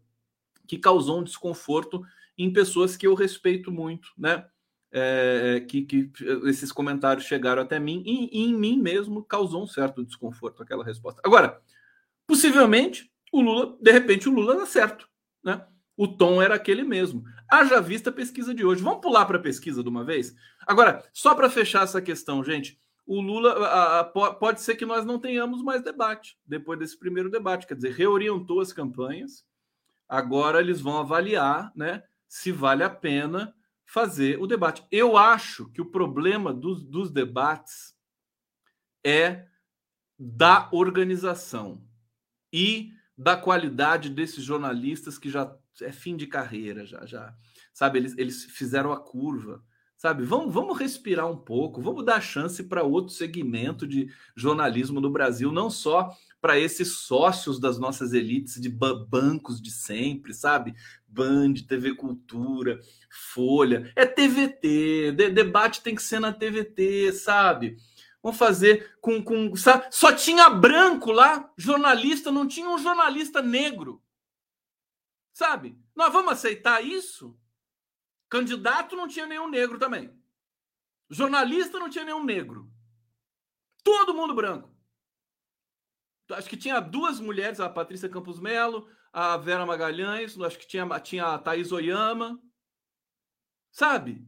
[0.65, 2.01] que causou um desconforto
[2.37, 4.45] em pessoas que eu respeito muito, né?
[4.91, 6.11] É, que, que,
[6.45, 10.83] esses comentários chegaram até mim e, e, em mim mesmo causou um certo desconforto aquela
[10.83, 11.21] resposta.
[11.23, 11.61] Agora,
[12.25, 15.07] possivelmente o Lula, de repente o Lula dá certo,
[15.43, 15.65] né?
[15.95, 17.23] O tom era aquele mesmo.
[17.49, 18.83] Haja vista a pesquisa de hoje.
[18.83, 20.35] Vamos pular para a pesquisa de uma vez?
[20.67, 25.05] Agora, só para fechar essa questão, gente, o Lula a, a, pode ser que nós
[25.05, 29.43] não tenhamos mais debate depois desse primeiro debate, quer dizer, reorientou as campanhas.
[30.07, 33.55] Agora eles vão avaliar, né, se vale a pena
[33.87, 34.85] fazer o debate.
[34.91, 37.95] Eu acho que o problema dos, dos debates
[39.03, 39.47] é
[40.19, 41.87] da organização
[42.51, 47.35] e da qualidade desses jornalistas que já é fim de carreira, já, já
[47.73, 47.99] sabe?
[47.99, 49.63] Eles, eles fizeram a curva,
[49.97, 50.23] sabe?
[50.23, 55.51] Vamos, vamos respirar um pouco, vamos dar chance para outro segmento de jornalismo no Brasil,
[55.51, 60.75] não só para esses sócios das nossas elites de bancos de sempre, sabe?
[61.07, 62.79] Band, TV Cultura,
[63.09, 67.77] Folha, é TVT, de, debate tem que ser na TVT, sabe?
[68.21, 69.87] Vamos fazer com, com sabe?
[69.89, 74.01] só tinha branco lá, jornalista, não tinha um jornalista negro.
[75.33, 75.77] Sabe?
[75.95, 77.37] Nós vamos aceitar isso?
[78.29, 80.13] Candidato não tinha nenhum negro também.
[81.09, 82.69] Jornalista não tinha nenhum negro.
[83.83, 84.69] Todo mundo branco.
[86.31, 90.85] Acho que tinha duas mulheres, a Patrícia Campos Melo, a Vera Magalhães, acho que tinha,
[90.99, 92.41] tinha a Thaís Oyama.
[93.71, 94.27] Sabe?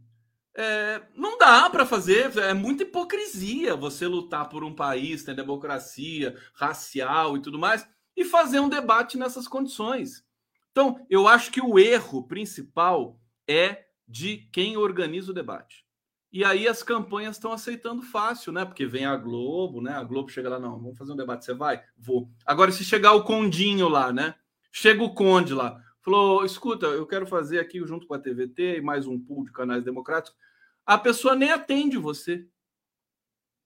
[0.55, 6.37] É, não dá para fazer, é muita hipocrisia você lutar por um país, tem democracia
[6.53, 10.23] racial e tudo mais, e fazer um debate nessas condições.
[10.71, 15.85] Então, eu acho que o erro principal é de quem organiza o debate.
[16.31, 18.65] E aí as campanhas estão aceitando fácil, né?
[18.65, 19.93] Porque vem a Globo, né?
[19.93, 21.83] A Globo chega lá, não, vamos fazer um debate, você vai?
[21.95, 22.29] Vou.
[22.45, 24.33] Agora, se chegar o Condinho lá, né?
[24.71, 28.81] Chega o Conde lá, falou: escuta, eu quero fazer aqui junto com a TVT e
[28.81, 30.37] mais um pool de canais democráticos.
[30.85, 32.47] A pessoa nem atende você,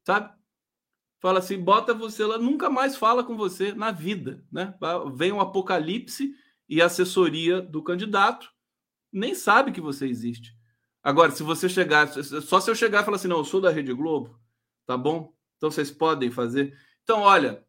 [0.06, 0.34] sabe?
[1.20, 4.74] Fala assim, bota você lá, nunca mais fala com você na vida, né?
[5.16, 6.36] Vem um apocalipse
[6.68, 8.54] e assessoria do candidato
[9.14, 10.58] nem sabe que você existe.
[11.04, 13.70] Agora, se você chegar, só se eu chegar e falar assim, não, eu sou da
[13.70, 14.40] Rede Globo,
[14.86, 15.34] tá bom?
[15.58, 16.76] Então vocês podem fazer.
[17.04, 17.64] Então, olha,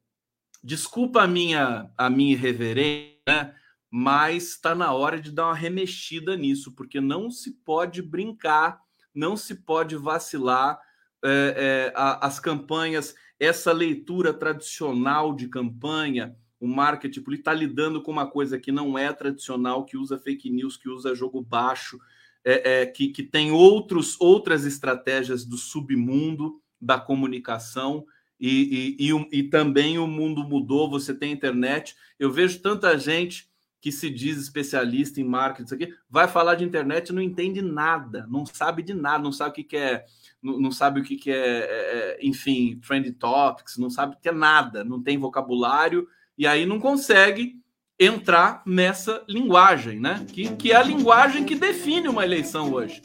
[0.63, 3.55] desculpa a minha a minha irreverência, né?
[3.91, 8.81] mas está na hora de dar uma remexida nisso, porque não se pode brincar,
[9.15, 10.81] não se pode vacilar.
[11.27, 18.27] É, é, as campanhas, essa leitura tradicional de campanha, o marketing está lidando com uma
[18.27, 22.01] coisa que não é tradicional, que usa fake news, que usa jogo baixo,
[22.43, 28.07] é, é, que, que tem outros, outras estratégias do submundo da comunicação
[28.41, 31.95] e, e, e, e, também o mundo mudou, você tem internet.
[32.19, 33.47] Eu vejo tanta gente
[33.79, 38.27] que se diz especialista em marketing, aqui, vai falar de internet e não entende nada,
[38.31, 40.07] não sabe de nada, não sabe o que, que é,
[40.43, 44.19] não, não, sabe o que, que é, é, é enfim, trend topics, não sabe o
[44.19, 47.63] que é nada, não tem vocabulário, e aí não consegue
[47.99, 50.27] entrar nessa linguagem, né?
[50.33, 53.01] Que, que é a linguagem que define uma eleição hoje.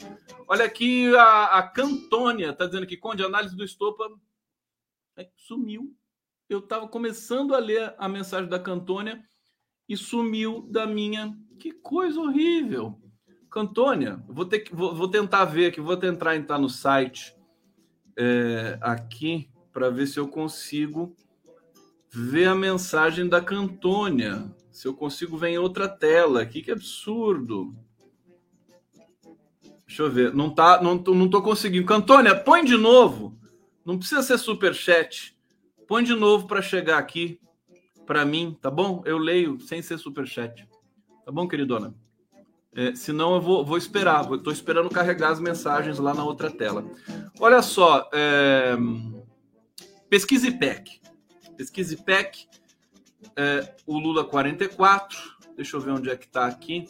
[0.48, 4.10] Olha aqui a, a Cantônia está dizendo que Conde, análise do Estopa
[5.16, 5.94] é, sumiu.
[6.48, 9.24] Eu estava começando a ler a mensagem da Cantônia
[9.88, 11.36] e sumiu da minha.
[11.58, 13.00] Que coisa horrível.
[13.48, 17.34] Cantônia, vou, ter que, vou, vou tentar ver aqui, vou tentar entrar no site
[18.16, 21.14] é, aqui para ver se eu consigo
[22.12, 24.50] ver a mensagem da Cantônia.
[24.70, 27.74] Se eu consigo ver em outra tela aqui, que absurdo.
[29.86, 30.34] Deixa eu ver.
[30.34, 31.86] Não tá, não, não tô conseguindo.
[31.86, 33.38] Cantônia, põe de novo.
[33.84, 35.36] Não precisa ser super chat.
[35.86, 37.40] Põe de novo para chegar aqui
[38.06, 39.02] para mim, tá bom?
[39.04, 40.66] Eu leio sem ser super chat.
[41.24, 41.94] Tá bom, queridona?
[42.72, 44.32] É, senão eu vou, vou esperar.
[44.32, 46.84] Estou esperando carregar as mensagens lá na outra tela.
[47.40, 48.76] Olha só, é...
[50.08, 50.99] pesquisa IPEC.
[51.60, 52.46] Pesquisa IPEC,
[53.36, 55.18] é, o Lula 44.
[55.54, 56.88] Deixa eu ver onde é que está aqui.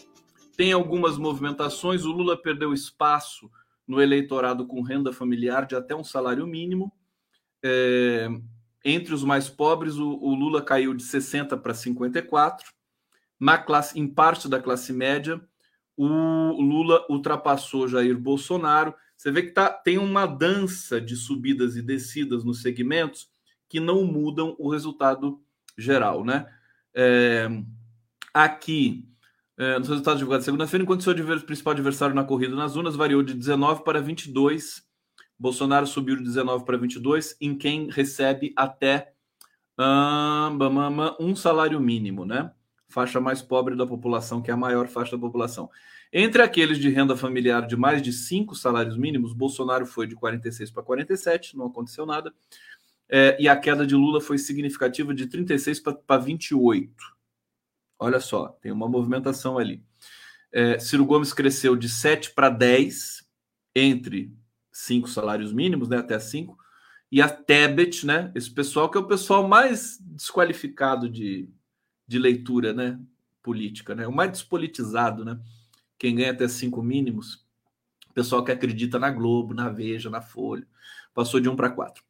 [0.57, 2.05] Tem algumas movimentações.
[2.05, 3.51] O Lula perdeu espaço
[3.85, 6.93] no eleitorado com renda familiar de até um salário mínimo.
[7.65, 8.29] É,
[8.85, 12.73] entre os mais pobres, o, o Lula caiu de 60 para 54.
[13.41, 15.41] Na classe, em parte da classe média,
[15.97, 18.95] o Lula ultrapassou Jair Bolsonaro.
[19.17, 23.29] Você vê que tá, tem uma dança de subidas e descidas nos segmentos
[23.71, 25.41] que não mudam o resultado
[25.79, 26.47] geral, né?
[26.93, 27.49] É,
[28.35, 29.09] aqui,
[29.57, 31.15] é, nos resultados divulgados segunda-feira, enquanto seu
[31.47, 34.91] principal adversário na corrida nas urnas variou de 19 para 22
[35.41, 39.15] Bolsonaro subiu de 19 para 22 em quem recebe até
[41.19, 42.53] um salário mínimo, né?
[42.91, 45.71] Faixa mais pobre da população, que é a maior faixa da população.
[46.13, 50.71] Entre aqueles de renda familiar de mais de cinco salários mínimos, Bolsonaro foi de 46
[50.73, 52.35] para 47, não aconteceu nada.
[53.11, 56.95] É, e a queda de Lula foi significativa de 36 para 28.
[57.99, 59.83] Olha só, tem uma movimentação ali.
[60.53, 63.29] É, Ciro Gomes cresceu de 7 para 10
[63.75, 64.33] entre
[64.73, 66.57] cinco salários mínimos, né, até cinco,
[67.11, 71.49] e a Tebet, né, esse pessoal que é o pessoal mais desqualificado de,
[72.07, 72.99] de leitura, né,
[73.43, 75.39] política, né, o mais despolitizado, né,
[75.99, 77.45] quem ganha até cinco mínimos,
[78.15, 80.67] pessoal que acredita na Globo, na Veja, na Folha,
[81.15, 82.03] passou de um para quatro.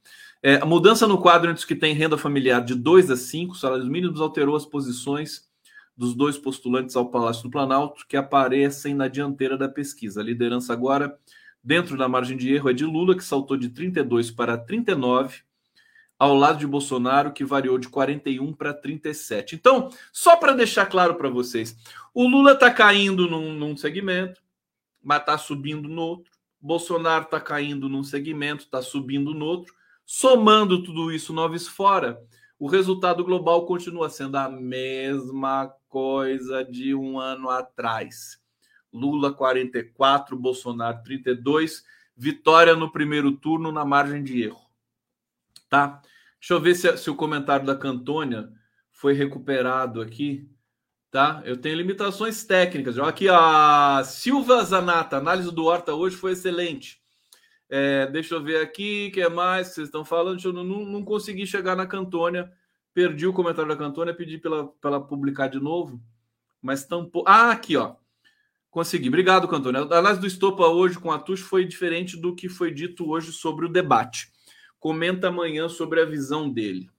[0.43, 3.55] É, a mudança no quadro entre os que têm renda familiar de dois a cinco
[3.55, 5.49] salários mínimos alterou as posições
[5.97, 10.21] dos dois postulantes ao Palácio do Planalto que aparecem na dianteira da pesquisa.
[10.21, 11.19] A liderança agora
[11.63, 15.43] Dentro da margem de erro é de Lula, que saltou de 32 para 39,
[16.19, 19.57] ao lado de Bolsonaro, que variou de 41 para 37.
[19.57, 21.77] Então, só para deixar claro para vocês,
[22.15, 24.41] o Lula está caindo num, num segmento,
[25.03, 26.33] mas está subindo no outro.
[26.59, 29.75] Bolsonaro está caindo num segmento, está subindo no outro.
[30.13, 32.21] Somando tudo isso, noves fora,
[32.59, 38.43] o resultado global continua sendo a mesma coisa de um ano atrás.
[38.93, 41.85] Lula 44, Bolsonaro 32.
[42.17, 44.69] Vitória no primeiro turno na margem de erro.
[45.69, 46.03] Tá?
[46.41, 48.51] Deixa eu ver se, se o comentário da Cantônia
[48.91, 50.51] foi recuperado aqui.
[51.09, 51.41] Tá?
[51.45, 52.99] Eu tenho limitações técnicas.
[52.99, 57.01] Aqui a Silva Zanata, análise do Horta hoje foi excelente.
[57.71, 60.45] É, deixa eu ver aqui, o que mais que vocês estão falando?
[60.45, 62.51] Eu não, não, consegui chegar na Cantônia.
[62.93, 66.03] Perdi o comentário da Cantônia, pedi para ela publicar de novo.
[66.61, 67.25] Mas tampou.
[67.27, 67.95] Ah, aqui, ó.
[68.71, 69.09] Consegui.
[69.09, 69.93] Obrigado, Cantônio.
[69.93, 73.33] A análise do Estopa hoje com a Tush foi diferente do que foi dito hoje
[73.33, 74.33] sobre o debate.
[74.81, 76.91] Comenta amanhã sobre a visão dele.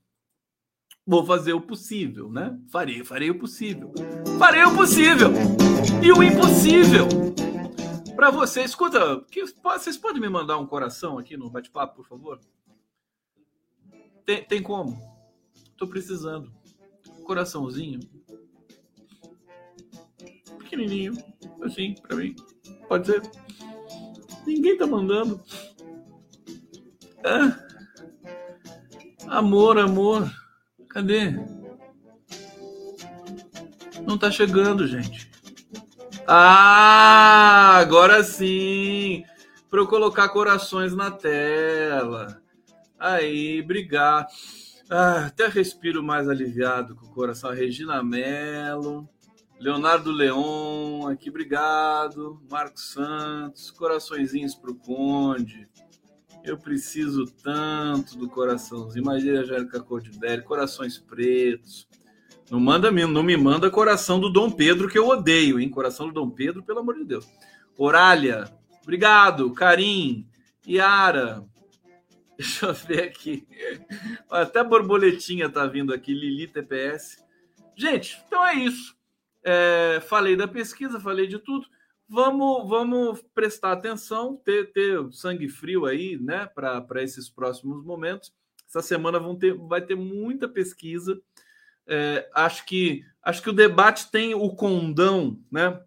[1.06, 2.56] Vou fazer o possível, né?
[2.70, 3.92] Farei, farei o possível.
[4.38, 5.32] Farei o possível
[6.02, 7.08] e o impossível.
[8.22, 12.38] Para você, escuta, que, vocês podem me mandar um coração aqui no bate-papo, por favor?
[14.24, 14.96] Tem, tem como?
[15.76, 16.48] Tô precisando.
[17.24, 17.98] Coraçãozinho.
[20.56, 21.14] Pequenininho
[21.62, 22.36] assim, para mim.
[22.86, 23.22] Pode ser.
[24.46, 25.42] Ninguém tá mandando.
[27.24, 27.58] Ah.
[29.36, 30.32] Amor, amor.
[30.90, 31.32] Cadê?
[34.06, 35.31] Não tá chegando, gente.
[36.26, 39.24] Ah, agora sim.
[39.68, 42.40] Para eu colocar corações na tela.
[42.98, 44.26] Aí, brigar.
[44.90, 47.50] Ah, até respiro mais aliviado com o coração.
[47.50, 49.08] Regina Mello.
[49.58, 52.40] Leonardo Leon, aqui, obrigado.
[52.50, 55.68] Marcos Santos, coraçõezinhos para o Conde.
[56.42, 59.04] Eu preciso tanto do coraçãozinho.
[59.04, 61.86] Imagina a Angélica Cordivelli, corações pretos.
[62.52, 65.70] Não manda não me manda coração do Dom Pedro, que eu odeio, hein?
[65.70, 67.26] Coração do Dom Pedro, pelo amor de Deus.
[67.78, 68.44] Orália,
[68.82, 69.50] obrigado.
[69.54, 70.28] Karim,
[70.68, 71.42] Yara.
[72.36, 73.48] Deixa eu ver aqui.
[74.28, 77.24] Até borboletinha tá vindo aqui, Lili TPS.
[77.74, 78.94] Gente, então é isso.
[79.42, 81.66] É, falei da pesquisa, falei de tudo.
[82.06, 88.30] Vamos, vamos prestar atenção, ter, ter sangue frio aí, né, para esses próximos momentos.
[88.68, 91.18] Essa semana vão ter, vai ter muita pesquisa.
[91.86, 95.80] É, acho que acho que o debate tem o condão, né?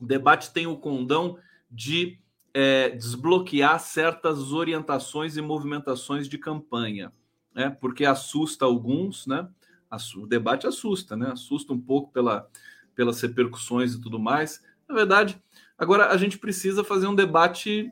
[0.00, 1.38] O debate tem o condão
[1.70, 2.18] de
[2.52, 7.12] é, desbloquear certas orientações e movimentações de campanha,
[7.54, 7.70] né?
[7.80, 9.48] Porque assusta alguns, né?
[10.16, 11.30] O debate assusta, né?
[11.32, 12.48] Assusta um pouco pela,
[12.94, 14.62] pelas repercussões e tudo mais.
[14.88, 15.40] Na verdade,
[15.76, 17.90] agora a gente precisa fazer um debate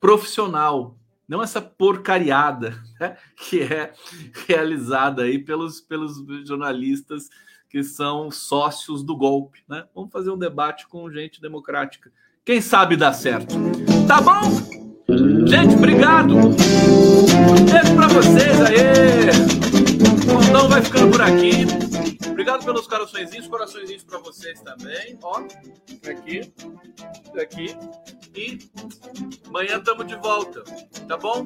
[0.00, 0.98] profissional,
[1.28, 3.92] não essa porcariada né, que é
[4.46, 7.28] realizada aí pelos, pelos jornalistas
[7.68, 9.62] que são sócios do golpe.
[9.68, 9.84] Né?
[9.94, 12.10] Vamos fazer um debate com gente democrática.
[12.44, 13.54] Quem sabe dá certo.
[14.06, 14.42] Tá bom?
[15.46, 16.34] Gente, obrigado.
[17.70, 19.30] Beijo para vocês aí.
[20.22, 21.85] O Condão vai ficando por aqui.
[22.46, 25.18] Obrigado pelos coraçõezinhos, coraçõezinhos para vocês também.
[25.20, 25.40] Ó,
[26.08, 26.52] aqui,
[27.36, 27.76] aqui.
[28.36, 28.56] E
[29.48, 30.62] amanhã tamo de volta,
[31.08, 31.44] tá bom?